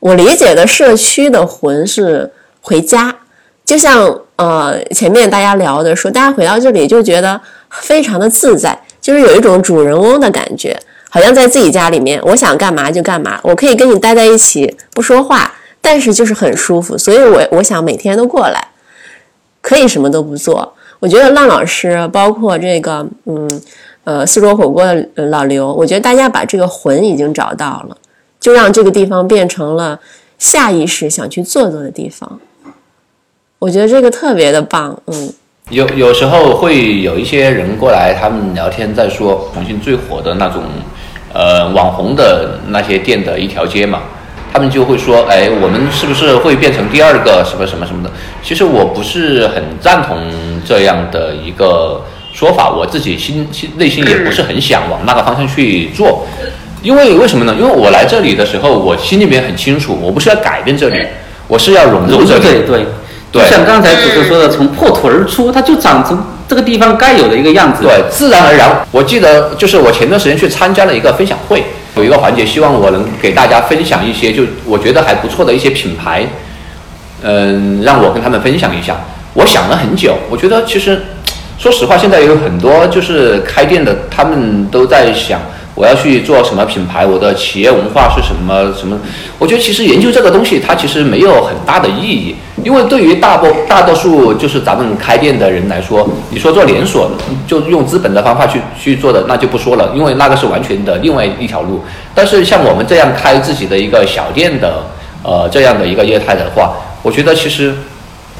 [0.00, 3.16] 我理解的社区的魂是回家，
[3.64, 15.50] 就像呃前面大家聊的说，大家回到这里就觉得非常的自在，就是有一种主人翁的感觉，好像在自己家里面，我想干嘛就干嘛，我可以跟你待在一起不说话。
[15.84, 18.68] 但是就是很舒服，所以我我想每天都过来，
[19.60, 20.72] 可以什么都不做。
[20.98, 23.62] 我觉得浪老师，包括这个，嗯，
[24.04, 27.96] 呃，四桌火锅的老刘，我觉得大家把这个魂已经找到了，
[28.40, 30.00] 就让这个地方变成了
[30.38, 32.40] 下意识想去做做的地方。
[33.58, 35.30] 我觉得这个特别的棒，嗯。
[35.70, 40.62] 有有时候会有一些人过来，他们聊天在说重庆最火的那种，
[41.32, 44.02] 呃，网红的那些店的一条街嘛，
[44.54, 48.10] 他们就会说，哎，我们是不是会变成第二个什么什么什么的？
[48.40, 50.16] 其实我不是很赞同
[50.64, 52.00] 这样的一个
[52.32, 56.24] 说法，我自己心心内心也不是很想往那个方向去做，
[56.82, 57.56] 因为为什么呢？
[57.58, 61.04] 因为我来这里的时候，我心里面很清楚，我不是要改变这里，
[61.48, 62.42] 我是要融入这里。
[62.44, 62.86] 对对。
[63.32, 67.82] 就像刚才主持说的，从破土而出，它就长成这个地方该有的一个样子。
[67.82, 68.86] 对，自然而然。
[68.92, 71.64] 我记得就是我前段时间去参加了一个分享会，
[71.96, 76.26] 有一个环节，希望我能给大家分享一些就我觉得还不错的一些品牌，
[77.22, 78.96] 嗯，让我跟他们分享一下。
[79.34, 81.02] 我想了很久，我觉得其实，
[81.58, 85.40] 说实话，现在有很多就是开店的，他们都在想。
[85.76, 87.04] 我要去做什么品牌？
[87.04, 88.96] 我的企业文化是什么什么？
[89.40, 97.10] 我觉得其实研究这个东西，它其实没有很大的意义，因为对于大多大多数就是咱们开店的人来说，你说做连锁，
[97.46, 101.84] 就用资本的方法去去做的，那就不说了，因为那个是完全的另外一条路。
[102.14, 104.84] 但是像我们这样开自己的一个小店的，
[105.22, 106.72] 呃，这样的一个业态的话，
[107.02, 107.74] 我觉得其实。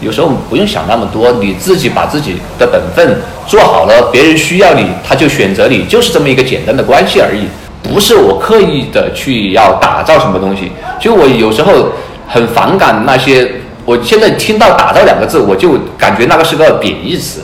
[0.01, 7.47] 有时候不用想那么多，你自己把自己的本分做好了，别人需要你，他就选择你，就是这么一个简单的关系而已。
[7.81, 11.93] 不是我刻意的去要打造什么东西，就我有时候
[12.27, 13.49] 很反感那些，
[13.85, 17.41] 我现在听到“打造”两个字，我就感觉那个是个贬义词。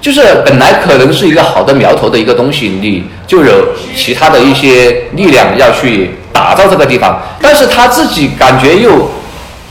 [0.00, 9.08] 就是本来可能是一个好的苗头的一个东西，你就有其他的一些力量要去打造这个地方，但是他自己感觉又。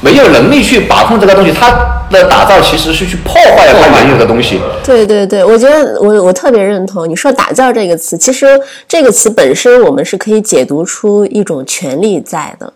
[0.01, 1.71] 没有能力去把控这个东西，他
[2.11, 4.59] 的打造其实是去破坏了他原有的东西。
[4.83, 8.17] 对对对，我觉得我我特别认同你说“打造”这个词。
[8.17, 8.45] 其实
[8.85, 12.73] 这个词本身，我们是可以解读出一种权利在的，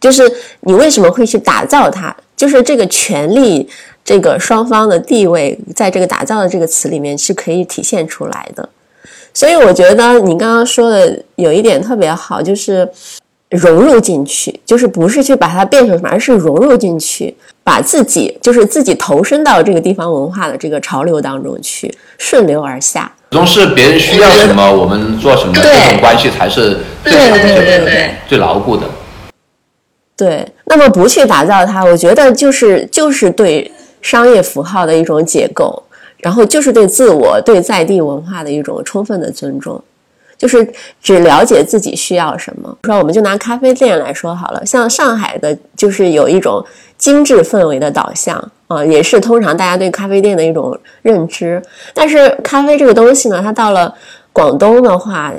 [0.00, 0.28] 就是
[0.62, 3.68] 你为什么会去打造它，就是这个权利，
[4.04, 8.68] 这个双方的地位，在这个“打造”的这个词里面是可以体现出来的。
[9.32, 12.88] 所以我觉得你刚刚说的有一点特别好，就是。
[13.50, 23.12] 融入进去，就是不是去把它变成什么，而是融入进去，把自己就是自己投身到这个地方文化的这个潮流当中去，顺流而下。
[23.30, 26.78] 始终是别人需要什么，我们做什么，这种关系才是
[28.26, 28.88] 最牢固的。
[30.16, 35.82] 对，那么不去打造它，我觉得就是就是对商业符号的一种解构，
[36.18, 39.82] 然后就是对自我、对在地文化的一种充分的尊重。
[40.36, 40.68] 就是
[41.00, 42.76] 只了解自己需要什么。
[42.82, 46.62] 说，我们就拿咖啡店来说好了，像上海的，就是有一种
[46.98, 51.62] 精致氛围的导向啊，也是通常大家对咖啡店的一种认知。
[51.94, 53.94] 但是咖啡这个东西呢，它到了
[54.32, 55.32] 广东的话，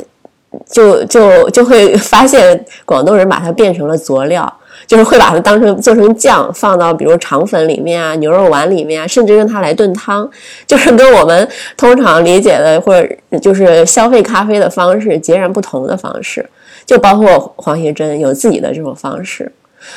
[0.72, 4.52] 就就 就会发现广东人把它变成了佐料。
[4.88, 10.30] 就是会把它当成做成酱，放到比如肠粉里面啊、牛肉丸里面啊，甚至用它来炖汤，
[10.68, 16.48] 就是跟我们通常理解的或者就是消费咖啡的方式截然不同的方式。
[16.86, 19.52] 就包括黄协珍有自己的这种方式。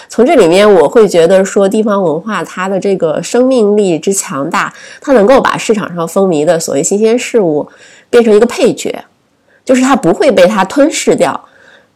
[0.09, 7.69] 从这里面我会觉得说，地方文化它的这个生命力之强大，它能够把市场上风靡的所谓新鲜事物
[8.09, 9.05] 变成一个配角，
[9.67, 11.39] 就是它不会被它吞噬掉。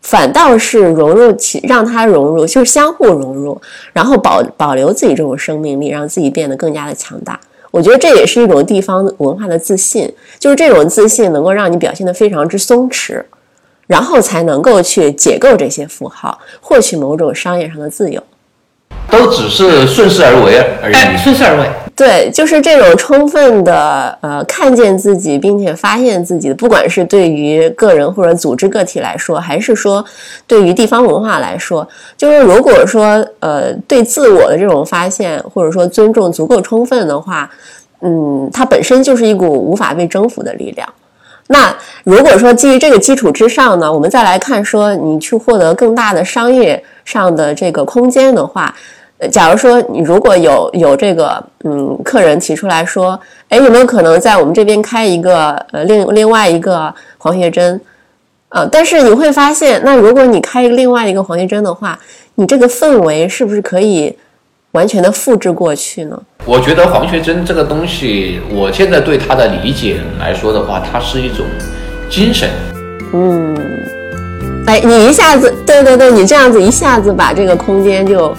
[0.02, 3.60] 反倒是融入起，让它融入，就是相互融入，
[3.92, 7.38] 然后保保留自己这种生命力，让自己变得更加的强大。
[7.70, 13.22] 我觉得这也是一种地方文化的自信，就是这种自信能够让你表现得非常之松弛，
[13.86, 18.22] 然后才能够去解构这些符号，获取某种商业上的自由。
[19.10, 21.66] 都只是顺势而为而已，顺势而为。
[21.94, 30.02] 对，就是这种充分的呃看见自己，并且发现自己，不管是对于个人或者组织个体来说，还是说
[30.46, 31.86] 对于地方文化来说，
[32.16, 37.48] 就是如果说呃对自我的这种发现或者说尊重足够充分的话，
[38.00, 40.88] 嗯，它本身就是一股无法被征服的力量。
[41.48, 48.74] 那如果说基于这个基础之上呢，我们再来看说你去获得更大的商业上的这个空间的话。
[49.30, 53.18] 假如说你如果有有这个嗯客人提出来说，
[53.48, 57.80] 哎有没有可能在我们这边开一个呃另另外一个黄学珍，
[58.48, 61.98] 呃但是你会发现，那如果你开另外一个黄学珍的话，
[62.34, 64.16] 你这个氛围是不是可以
[64.72, 66.20] 完全的复制过去呢？
[66.44, 71.46] 我觉得黄学珍这个东西，我现在对他的理解来说的话，它是一种
[72.10, 72.48] 精神。
[73.12, 73.54] 嗯，
[74.66, 78.34] 哎你一下子对对对，你这样子一下子把这个空间就。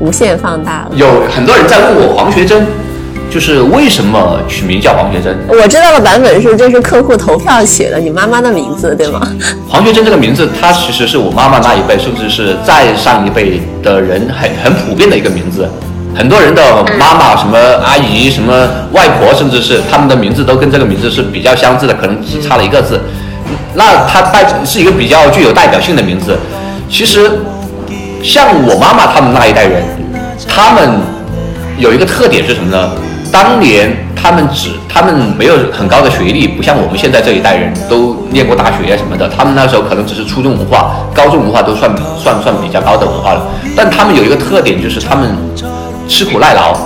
[0.00, 0.90] 无限放大了。
[0.94, 2.64] 有很多人在问我黄学珍，
[3.28, 5.36] 就是为什么取名叫黄学珍？
[5.48, 9.20] 我知道的版本是这是客户投票写的，你妈妈的名字对吗？
[9.68, 15.68] 黄学珍这个名字，它其实是我妈妈那一辈，甚至是再上一辈的人很很普遍的一个名字。
[16.14, 16.62] 很多人的
[16.96, 18.52] 妈妈、什么阿姨、什么
[18.92, 23.00] 外婆，甚至是他们的名字都跟这个名字是比较相似的，可能只差了一个字。
[23.78, 26.36] 那他代是一个比较具有代表性的名字。
[26.90, 27.30] 其实，
[28.24, 29.84] 像我妈妈他们那一代人，
[30.48, 31.00] 他们
[31.78, 32.90] 有一个特点是什么呢？
[33.30, 39.28] 当年他们只他们没有很高的学历，不像我们现在这一代人都念过大学啊什么的。
[39.28, 43.46] 他们那时候可能只是初中文化、高中文化都算算算比较高的文化了。
[43.76, 45.36] 但他们有一个特点，就是他们
[46.08, 46.76] 吃苦耐劳。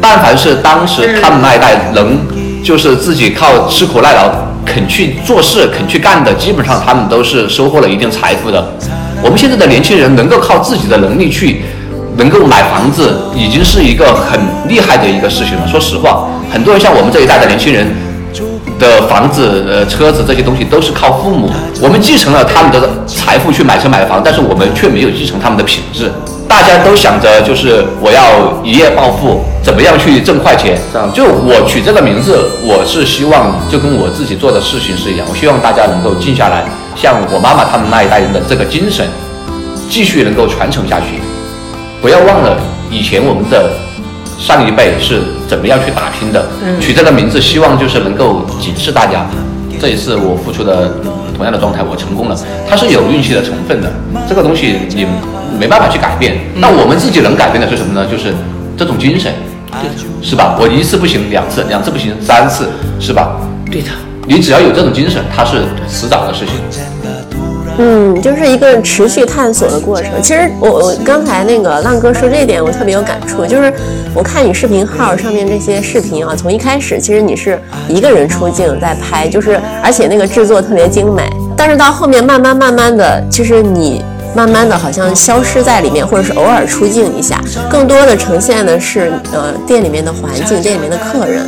[0.00, 2.20] 但凡是当时他们那一代能，
[2.62, 4.30] 就是自己靠吃苦耐劳
[4.64, 8.72] 肯去做事、肯去干的，基本上他们都是收获了一定财富的。
[9.22, 11.62] 我们现在的年轻人能够靠自己的能力去。
[12.16, 14.38] 能够买房子已经是一个很
[14.68, 15.66] 厉害的一个事情了。
[15.66, 17.86] 说实话，很多人像我们这一代的年轻人
[18.78, 21.48] 的房子、呃车子这些东西都是靠父母，
[21.80, 26.12] 我们继承了他们的财富去买车买房，但是我们却没有继承他们的品质。
[26.46, 30.78] 大家都想着就是我要一夜暴富，怎么样去挣快钱？
[31.14, 36.64] 就我取这个名字，我是希望就跟我自己做的事情是一样，我希望大家能够静下来，
[36.96, 39.06] 像我妈妈他们那一代人的这个精神，
[39.88, 41.20] 继续能够传承下去。
[42.00, 42.56] 不要忘了
[42.90, 43.70] 以前我们的
[44.38, 46.42] 上一辈是怎么样去打拼的。
[46.80, 49.26] 取这个名字，希望就是能够警示大家，
[49.78, 50.90] 这一次我付出的
[51.36, 52.36] 同样的状态，我成功了。
[52.68, 53.92] 它是有运气的成分的，
[54.26, 55.06] 这个东西你
[55.58, 56.38] 没办法去改变。
[56.56, 58.06] 那我们自己能改变的是什么呢？
[58.10, 58.34] 就是
[58.78, 59.30] 这种精神，
[60.22, 60.56] 是吧？
[60.60, 62.68] 我一次不行，两次，两次不行，三次，
[62.98, 63.40] 是吧？
[63.70, 63.88] 对的。
[64.26, 66.54] 你只要有这种精神，它是迟早的事情。
[67.78, 70.10] 嗯，就是一个持续探索的过程。
[70.22, 73.46] 其实我我刚才那个浪哥说这一点，我特别有感触。
[73.46, 73.72] 就是
[74.14, 77.58] 我看你视频号上面这些视频啊，从一开始其实你是
[77.88, 81.22] 一个人出镜在拍，就是而且那个制作特别精美。
[81.56, 84.04] 但是到后面慢慢慢慢的，其实你
[84.34, 91.46] 慢慢的好像消失在里面，或者是偶尔出镜一下，更多的呈现的是呃店里面的环境，店里面的客人，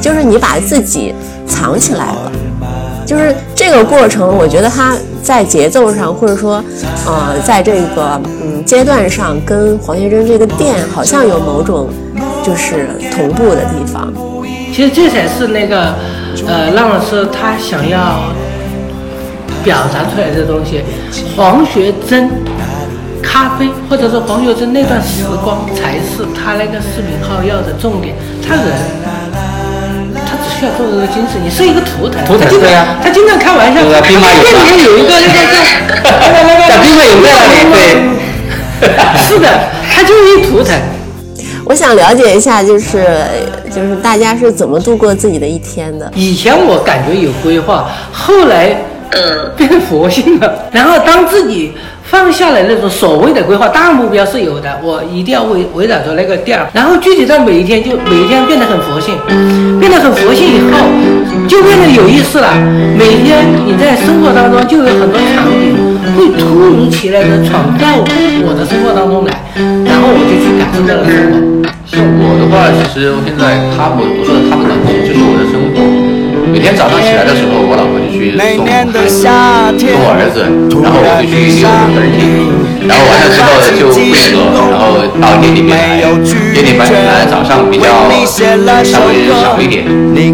[0.00, 1.14] 就是你把自己
[1.46, 2.32] 藏起来了。
[3.04, 6.62] 就是这个过程，我觉得他在节奏上，或者说，
[7.04, 11.88] 呃，在这个嗯阶段上，跟黄学珍这个店好像有某种
[12.44, 14.10] 就是同步的地方。
[14.72, 15.94] 其实这才是那个
[16.46, 18.20] 呃浪老师他想要
[19.64, 20.82] 表达出来的东西。
[21.36, 22.30] 黄学珍
[23.22, 28.14] 咖啡，或者说黄学珍那段时光，才是他那个视频号要的重点。
[28.46, 28.64] 他人。
[30.24, 32.24] 他只需要做这个精神，你是一个图腾。
[32.24, 33.82] 图腾对呀，他经常开玩笑。
[33.82, 34.40] 对啊，兵马俑。
[34.40, 35.34] 店里面有一个那个
[36.00, 37.68] 叫， 叫兵马俑在那里。
[38.80, 38.88] 对，
[39.28, 39.46] 是的，
[39.90, 40.74] 他就是一图腾。
[41.66, 43.06] 我想了解一下，就是
[43.74, 46.10] 就是大家是怎么度过自己的一天的？
[46.14, 48.74] 以前我感觉有规划，后来
[49.12, 51.72] 嗯变佛性了，然后当自己。
[52.04, 59.16] 放下了那种所谓的规划，大目标是有的，我一定要围围绕着那个店儿，然后具体到每一天就每一天变得很佛性，
[59.80, 60.92] 变得很佛性以后，
[61.48, 62.52] 就变得有意思了。
[62.98, 65.72] 每天你在生活当中就有很多场景
[66.14, 67.88] 会突如其来的闯到
[68.44, 69.32] 我的生活当中来，
[69.88, 71.64] 然后我就去感受这个生活。
[71.88, 75.71] 像我的话，其实我现在他们我说的他们的其实就是我的生活。
[76.62, 79.18] 每天早上起来的时候，我老婆就去送孩子，送
[79.98, 80.46] 我儿子，
[80.78, 82.22] 然后我就去遛狗儿去，
[82.86, 85.98] 然后完了之后就会合，然后到店里面来，
[86.54, 89.82] 店里面来早上比较稍微少一点，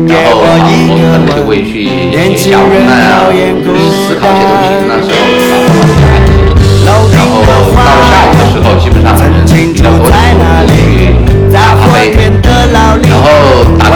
[0.05, 5.25] 然后啊，我可能就会去写小文案啊，思考一些东西，那时候
[6.85, 7.57] 啊，然后到
[8.05, 9.33] 下午的时候，基本上人
[9.73, 10.45] 比较多的时候
[10.77, 11.09] 去。
[11.49, 12.13] 打咖啡，
[13.09, 13.25] 然后
[13.79, 13.89] 打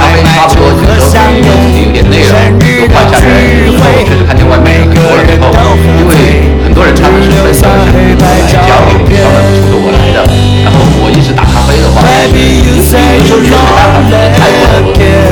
[0.43, 5.55] 差不多有时候自己有点累了，就换下人，有时候确实看见外面很多人之后，
[5.99, 10.27] 因为很多人他们是分享来交流，他们冲着我来的，
[10.67, 14.03] 然后我一直打咖啡的话，有时候确实没办法，
[14.35, 14.83] 太多了，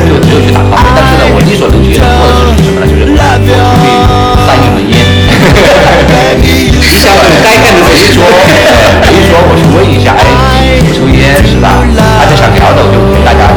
[0.07, 0.95] 就只有去打咖啡。
[0.95, 2.87] 但是呢，我力所能及做的事情是什么呢？
[2.87, 3.91] 就是我去
[4.47, 4.95] 散一门烟，
[6.87, 8.23] 像该干的没说，
[9.03, 11.83] 没说我去问一下，哎，不抽烟是吧？
[11.99, 13.50] 大家想聊的，我就跟大家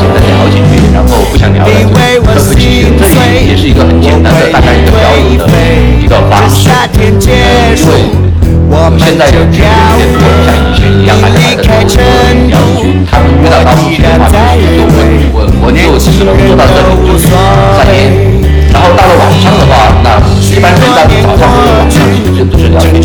[0.44, 1.96] 聊几句，然后不想聊了就客
[2.34, 2.92] 客气气。
[3.00, 5.54] 这也也是一个很简单的大概一个交友的
[6.04, 6.68] 一个方式。
[7.00, 7.08] 因
[7.88, 7.96] 为
[8.70, 9.64] 我们现在有有点
[10.20, 12.04] 多，像以前一样，大家来的时候
[12.50, 12.92] 聊几句。
[13.10, 14.84] 他们遇到到目前的话，就是就
[15.32, 17.24] 我我我就只能做到这里，就是
[17.78, 18.43] 散烟。
[18.84, 20.20] 然后到了晚上的话，那
[20.54, 23.02] 一般人在早上或者晚上其实都是聊天。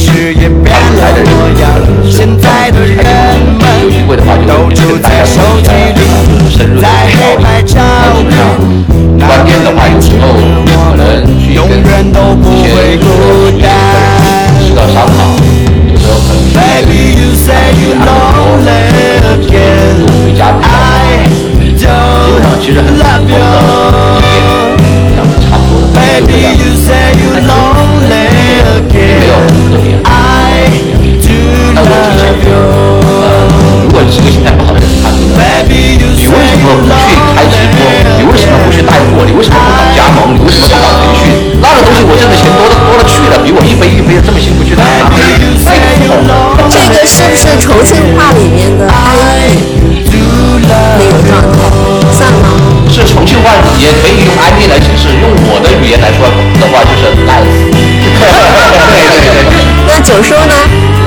[1.14, 2.82] 的人是早上开始，
[3.78, 4.34] 尤其的话，
[4.74, 5.38] 就跟大家一下，
[5.94, 6.10] 就是
[6.50, 7.78] 深入的去聊一下。
[9.24, 10.26] 观点的话，有时候
[10.74, 12.66] 可能去跟一些
[12.98, 13.70] 就是一些人
[14.58, 15.30] 起到商讨，
[15.86, 17.14] 有时候可能去安利
[17.94, 18.10] 很多
[18.66, 18.66] 对
[20.36, 20.60] 嘉宾
[21.70, 21.86] 基
[22.34, 23.46] 本上其实很多的也讲
[23.92, 24.07] 的
[26.18, 26.50] 就这样，
[26.90, 27.22] 但是
[28.90, 29.94] 并没有特别。
[31.74, 32.50] 那我提前
[33.22, 33.46] 呃，
[33.84, 37.78] 如果是个心态不好的人，他你为什么不去开直播？
[38.18, 39.22] 你为什么不去带货？
[39.24, 40.34] 你为什么不搞加盟？
[40.34, 41.30] 你为什么不搞培训？
[41.62, 44.82] 那个东西我挣的钱多的多了去了，比我一杯一杯这么辛苦去拿，
[46.66, 48.98] 这个是不是重庆话里面的安
[49.46, 49.86] 逸
[50.66, 50.74] 那
[51.06, 51.62] 个状态？
[52.10, 52.58] 算吗？
[52.90, 54.80] 是重庆话也可以用安利来，
[55.20, 56.26] 用我的语言来说
[56.60, 57.68] 的话就是 nice。
[58.18, 58.24] 对
[59.26, 59.54] 对对。
[59.86, 60.54] 那九叔呢？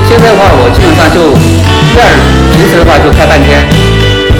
[0.07, 2.03] 现在的话，我基本上就第二
[2.51, 3.63] 平时的话就开半天，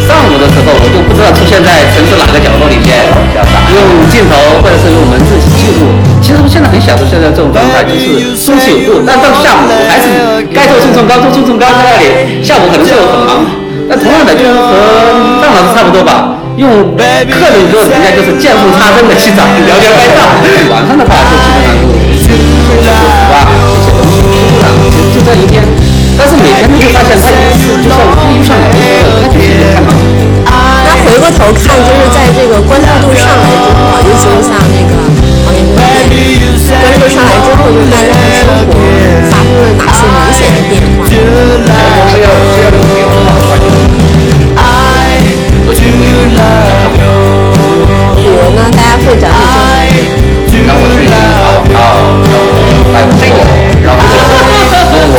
[0.04, 3.08] 上午的时候我就不知道出现在城市哪个角落里面，
[3.72, 3.80] 用
[4.12, 5.88] 镜头或者是用文字记录。
[6.20, 9.08] 其实我现在很享受现在这种状态，就是松弛有度。
[9.08, 13.48] 但到下午我还是该做冲冲高做冲冲高在那里，下午可能就很忙。
[13.88, 17.02] 那同样的就是和张老师差不多吧，用客
[17.50, 20.30] 人说人家就是见缝插针的去找聊聊掰道。
[20.70, 23.50] 晚上的话就基本上就修修图啊，
[23.82, 24.22] 写写东西
[24.62, 25.66] 啊，就就这一天。
[26.14, 27.98] 但是每天都会发现他一次就像
[28.30, 29.90] 遇上老师说的，他就是太忙。
[30.86, 34.94] 那回过头看，就是在这个关注度上来之后，尤其是像那个
[35.42, 35.74] 王彦辉
[36.78, 38.78] 关注上来之后，就大家的生活
[39.82, 41.74] 发生了哪些明显的变化？
[42.06, 43.58] 是要是要有变化的话，
[46.30, 46.38] 就
[48.16, 49.26] 比如呢，大家会找
[49.88, 51.14] 你 让我去跑
[51.66, 51.76] 广告，
[52.94, 53.40] 让我带货，
[53.84, 54.00] 让我
[54.94, 55.18] 问我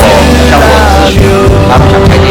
[0.49, 1.15] 向我咨询，
[1.69, 2.27] 他们想开店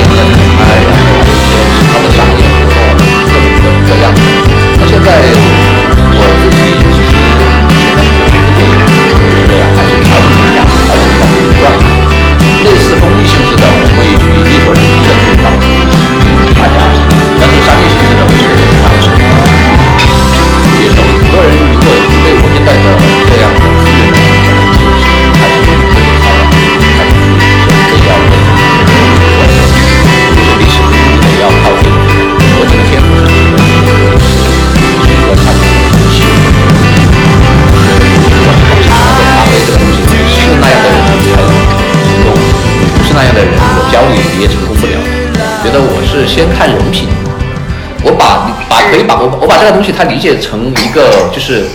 [49.92, 51.66] 西它理解成一个就是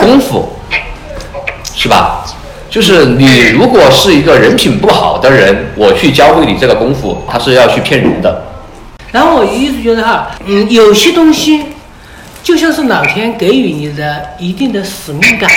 [0.00, 0.48] 功夫，
[1.74, 2.24] 是吧？
[2.70, 8.42] 就是你如果是一个人品不好的人，我去教会你这个功夫，他是要去骗人的。
[9.10, 11.64] 然后我一直觉得哈，嗯，有些东西
[12.44, 15.50] 就像是老天给予你的一定的使命感，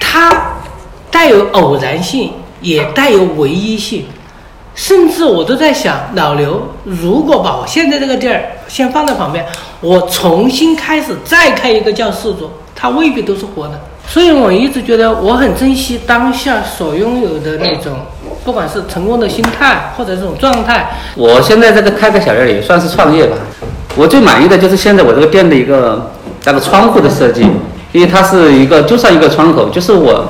[0.00, 0.54] 它
[1.10, 4.06] 带有偶然性，也带有唯一性。
[4.74, 9.44] 甚至我都在想，老刘如果把我现在这个地儿先放在旁边，
[9.80, 13.78] 我重新开始再开一个教室做，它未必都是活的。
[14.08, 17.92] 所以我一直觉得我很珍惜当下所拥有的那种，
[18.44, 23.36] 不管是成功的心态或者这种状态，我现在这个开个小店也算是创业吧。
[23.94, 26.10] 我最满意的就是现在我这个店的一个
[26.44, 27.42] 那个窗户的设计，
[27.92, 30.26] 因为它是一个就像一个窗口，就是我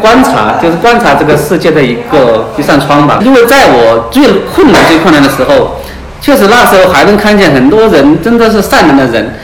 [0.00, 3.18] 观察，就是观察这个世界的一个一扇窗吧。
[3.24, 4.22] 因为在我最
[4.54, 5.80] 困难、最困难的时候，
[6.20, 9.34] 确实那时候还能看见很多人真的是善良的人，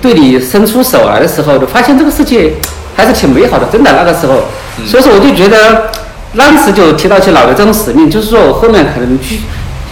[0.00, 2.52] 对你伸出手来的时候，就发现这个世界
[2.96, 3.66] 还是挺美好的。
[3.72, 4.44] 真的那个时候，
[4.86, 5.90] 所以说我就觉得，
[6.36, 9.40] 当时就提到起老的这种使命，就是说我后面可能去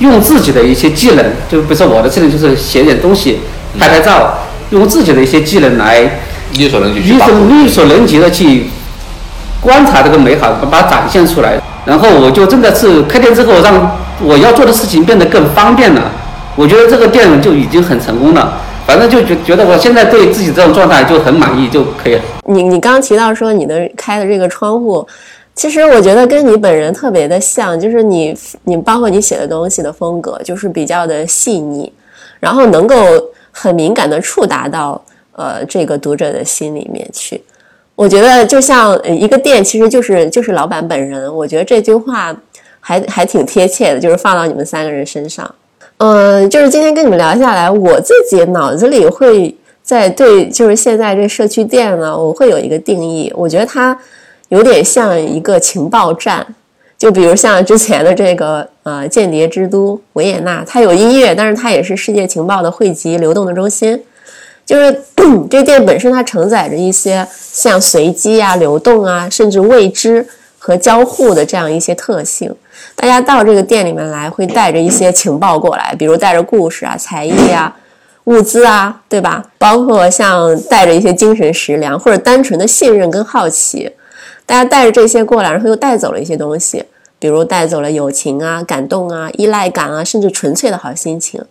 [0.00, 3.40] 用自己的一些技能，就比如说我的技能就是写点东西、
[3.78, 4.38] 拍拍照，
[4.70, 6.20] 用自己的一些技能来
[6.54, 8.66] 力所能及力所力所能及的去
[9.62, 11.58] 观察这个美好，把它展现出来。
[11.86, 16.10] 然后我就真的是开店之后，让我要做的事情变得更方便了。
[16.56, 18.60] 我觉得这个店就已经很成功了。
[18.84, 22.22] 反正就觉觉得我现在对自己这种状态就很满意就可以了。
[22.46, 25.06] 你你刚刚提到说你的开的这个窗户，
[25.54, 31.90] 其实我觉得跟你本人特别的像，就是你你包括你写的东西的风格，就是比较的细腻，
[32.40, 32.96] 然后能够
[33.52, 35.00] 很敏感的触达到
[35.36, 37.40] 呃这个读者的心里面去。
[37.94, 41.32] 我觉得就像一个店，其实就是就是老板本人。
[41.34, 42.34] 我觉得这句话
[42.80, 45.54] 还还挺贴切的，就是放到你们三个人身上。
[45.98, 53.32] 嗯，就是今天跟你们聊下来，我自己脑子里会在对，就是现在这社区店呢，我会有一个定义。
[53.36, 53.96] 我觉得它
[54.48, 56.44] 有点像一个情报站，
[56.98, 64.02] 就比如像之前的这个呃间谍之都维也纳，它有音乐，但是它也是世界情报的汇集、流动的中心。
[64.72, 64.90] 就是
[65.50, 70.26] 这个店本身它承载着一些像随机啊、流动啊，甚至未知
[70.58, 72.54] 和交互的这样一些特性。
[72.94, 77.76] 大家到这个店里面来，会带着一些情报过来，比如带着故事啊、才艺啊、
[78.24, 79.44] 物资啊，对吧？
[79.58, 83.92] 包括像带着一些精神食粮，或者单纯的信任跟好奇。
[84.46, 86.82] 大家带着这些过来，然后又带走了一些东西，
[87.18, 91.44] 比如带走了友情啊、感动啊、依赖感啊，甚至纯粹的好心情。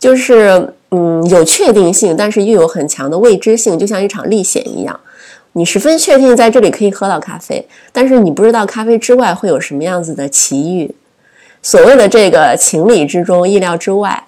[0.00, 4.98] 就是嗯，有确定性，但是又有很强的未知性，就像一场历险一样。
[5.52, 10.94] 你十分确定在这里可以喝到咖啡，但是你不知道咖啡之外会有什么样子的奇遇。
[11.62, 14.24] 所谓的这个情理之中，意料之外。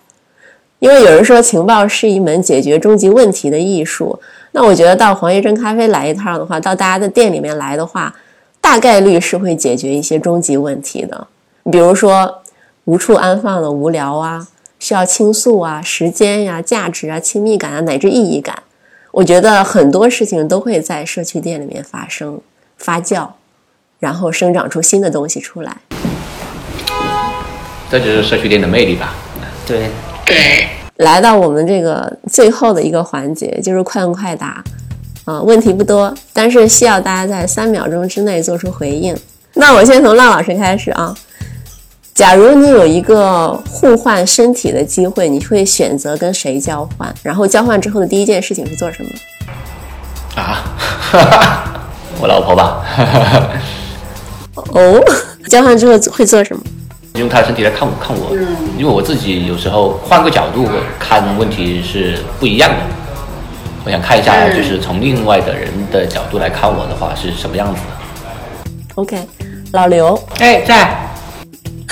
[0.80, 4.18] 因为有人说情报是一门解决终极问题的艺术，
[4.52, 8.14] 那我觉得到黄叶真咖啡来一趟的话，到大家的店里面来的话，
[8.62, 11.26] 大概率是会解决一些终极问题的，
[11.70, 12.40] 比如说
[12.86, 14.48] 无处安放的无聊啊，
[14.80, 18.64] 需要倾诉啊，时间呀、价值啊、亲密感啊，乃至意义感。
[19.12, 22.40] 我觉得很多事情都会在社区店里面发生、
[22.78, 23.28] 发酵，
[23.98, 25.76] 然后生长出新的东西出来。
[27.90, 29.14] 这就是社区店的魅力吧。
[29.66, 29.90] 对，
[30.24, 30.66] 对，
[30.96, 34.64] 来到我们这个最后的一个环节，就是快问快答。
[35.26, 39.14] 啊、问题不多，但是需要大家在三秒钟之内做出回应。
[39.54, 41.14] 那我先从浪老师开始啊。
[42.20, 47.10] 假如你有一个互换身体的机会，你会选择跟谁交换？
[47.22, 49.10] 然后交换之后的第一件事情是做什么？
[50.36, 50.62] 啊，
[52.20, 52.84] 我老婆吧，
[54.54, 55.02] 哦，
[55.48, 56.62] 交换之后会做什么？
[57.14, 58.36] 用她的身体来看我看我，
[58.76, 60.68] 因为我自己有时候换个角度
[60.98, 62.76] 看问题是不一样的。
[63.86, 68.70] 我想看一下，就是从另外的人的角度来看我的话是什么样子的。
[68.96, 69.26] OK，
[69.72, 71.09] 老刘，哎，在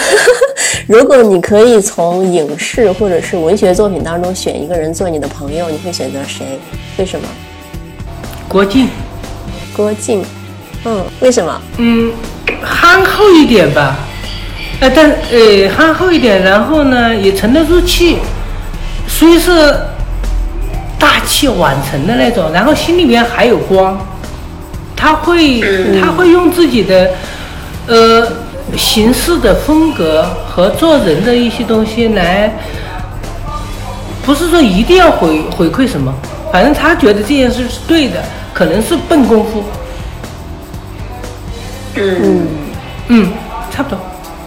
[0.86, 6.58] 如果你可以从影视或者是文学作品当中选一个人做你的朋友，你会选择谁？
[6.96, 7.26] 为什么？
[8.48, 8.88] 郭靖，
[9.76, 10.24] 郭靖。
[10.84, 11.60] 嗯，为什么？
[11.78, 12.12] 嗯，
[12.62, 13.96] 憨厚一点吧，
[14.80, 18.18] 呃，但呃憨厚一点，然后呢也沉得住气，
[19.08, 19.50] 虽是
[20.98, 23.98] 大器晚成的那种，然后心里面还有光，
[24.96, 25.60] 他会
[26.00, 27.10] 他会用自己的
[27.88, 28.26] 呃
[28.76, 32.52] 行事的风格和做人的一些东西来，
[34.24, 36.12] 不是说一定要回回馈什么，
[36.52, 39.62] 反正他觉得这件事是对的，可能是笨功夫，
[41.94, 42.46] 嗯，
[43.08, 43.32] 嗯，
[43.70, 43.98] 差不多。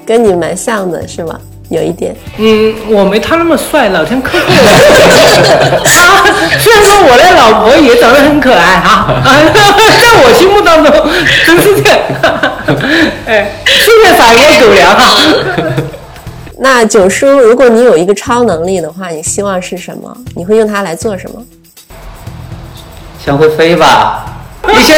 [0.05, 1.39] 跟你蛮像的是吗？
[1.72, 2.13] 有一点。
[2.38, 4.69] 嗯，我没他那么帅，老天苛刻我。
[5.88, 5.89] 啊，
[6.59, 9.39] 虽然说我的老婆也长得很可爱哈，啊，
[9.99, 10.93] 在我心目当中
[11.45, 11.97] 真是这样。
[13.26, 15.17] 哎，世界撒野狗粮哈。
[16.59, 20.15] 那九叔，如果你有一个超能力的话，你希望是什么？
[20.36, 21.41] 你会用它来做什么？
[23.26, 24.26] 想会飞吧。
[24.69, 24.97] 以前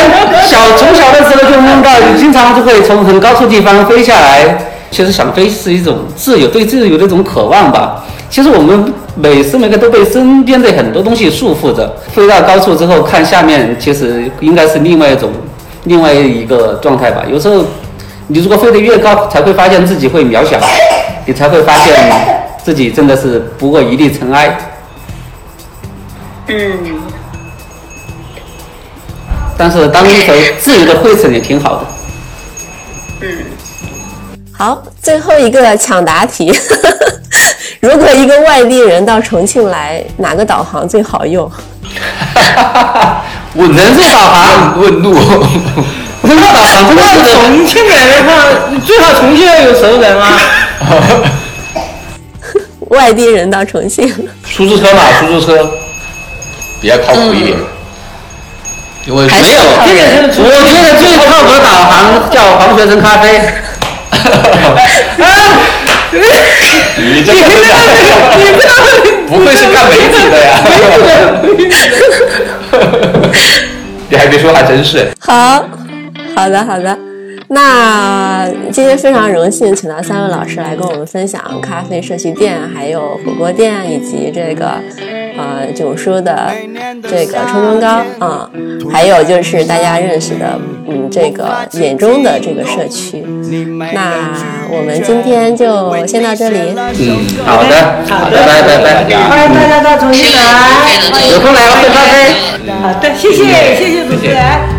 [0.50, 4.73] 小从小的时候就梦到，经常就会从很高处地方飞下来。
[4.94, 8.06] 其实想飞是一种自由，对自由的一种渴望吧。
[8.30, 11.92] 其实我们每时每刻都被身边的很多东西束缚着。
[12.12, 15.32] 飞到高处之后看下面，其实应该是另外一种、
[15.86, 17.24] 另外一个状态吧。
[17.28, 17.66] 有时候
[18.28, 20.60] 你如果飞得越高，才会发现自己会渺小，
[21.26, 21.94] 你才会发现
[22.64, 24.56] 自己真的是不过一粒尘埃。
[26.48, 26.56] 嗯，
[29.58, 31.86] 但是当一头自由的灰尘也挺好的。
[34.56, 36.54] 好，最后一个抢答题。
[37.82, 41.52] 如果一个外地人到重庆来，哪个导航最好用？
[43.56, 45.14] 我人肉导航，问路，
[46.24, 48.32] 人肉导航真的到是重庆来的话，
[48.86, 50.40] 最好重庆要有熟人啊。
[52.90, 54.08] 外地人到重庆，
[54.50, 55.70] 出租车嘛，出租车
[56.80, 57.58] 比较靠谱一点，
[59.08, 60.00] 因为没有这个。
[60.32, 63.42] 是我觉得最靠谱的导航叫黄学生咖啡。
[66.98, 67.40] 你这个
[69.28, 70.50] 不愧是干媒体的呀？
[74.10, 75.12] 你还别说，还真是。
[75.20, 75.66] 好，
[76.36, 77.13] 好的，好的。
[77.54, 84.72] 那今天非常荣幸，请到三位老师来跟我们分享咖啡社区店，还有火锅店，以及这个
[85.38, 86.52] 呃九叔的
[87.04, 88.50] 这个冲冲糕啊、
[88.92, 93.24] 还有就是大家认识的嗯这个眼中的这个社区。
[93.94, 94.32] 那
[94.72, 96.58] 我们今天就先到这里。
[96.76, 97.76] 嗯，好的，
[98.10, 99.16] 好的，拜拜拜拜。
[99.30, 100.42] 欢迎大家到重庆来。
[101.32, 102.18] 有空来喝咖啡。
[102.82, 103.46] 好的，谢谢
[103.76, 104.73] 谢谢主持人。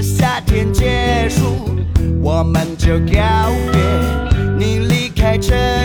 [0.00, 1.68] 夏天结束
[2.22, 3.80] 我们就告别
[4.56, 5.77] 你离开这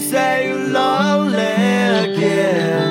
[0.00, 2.85] say you're lonely again.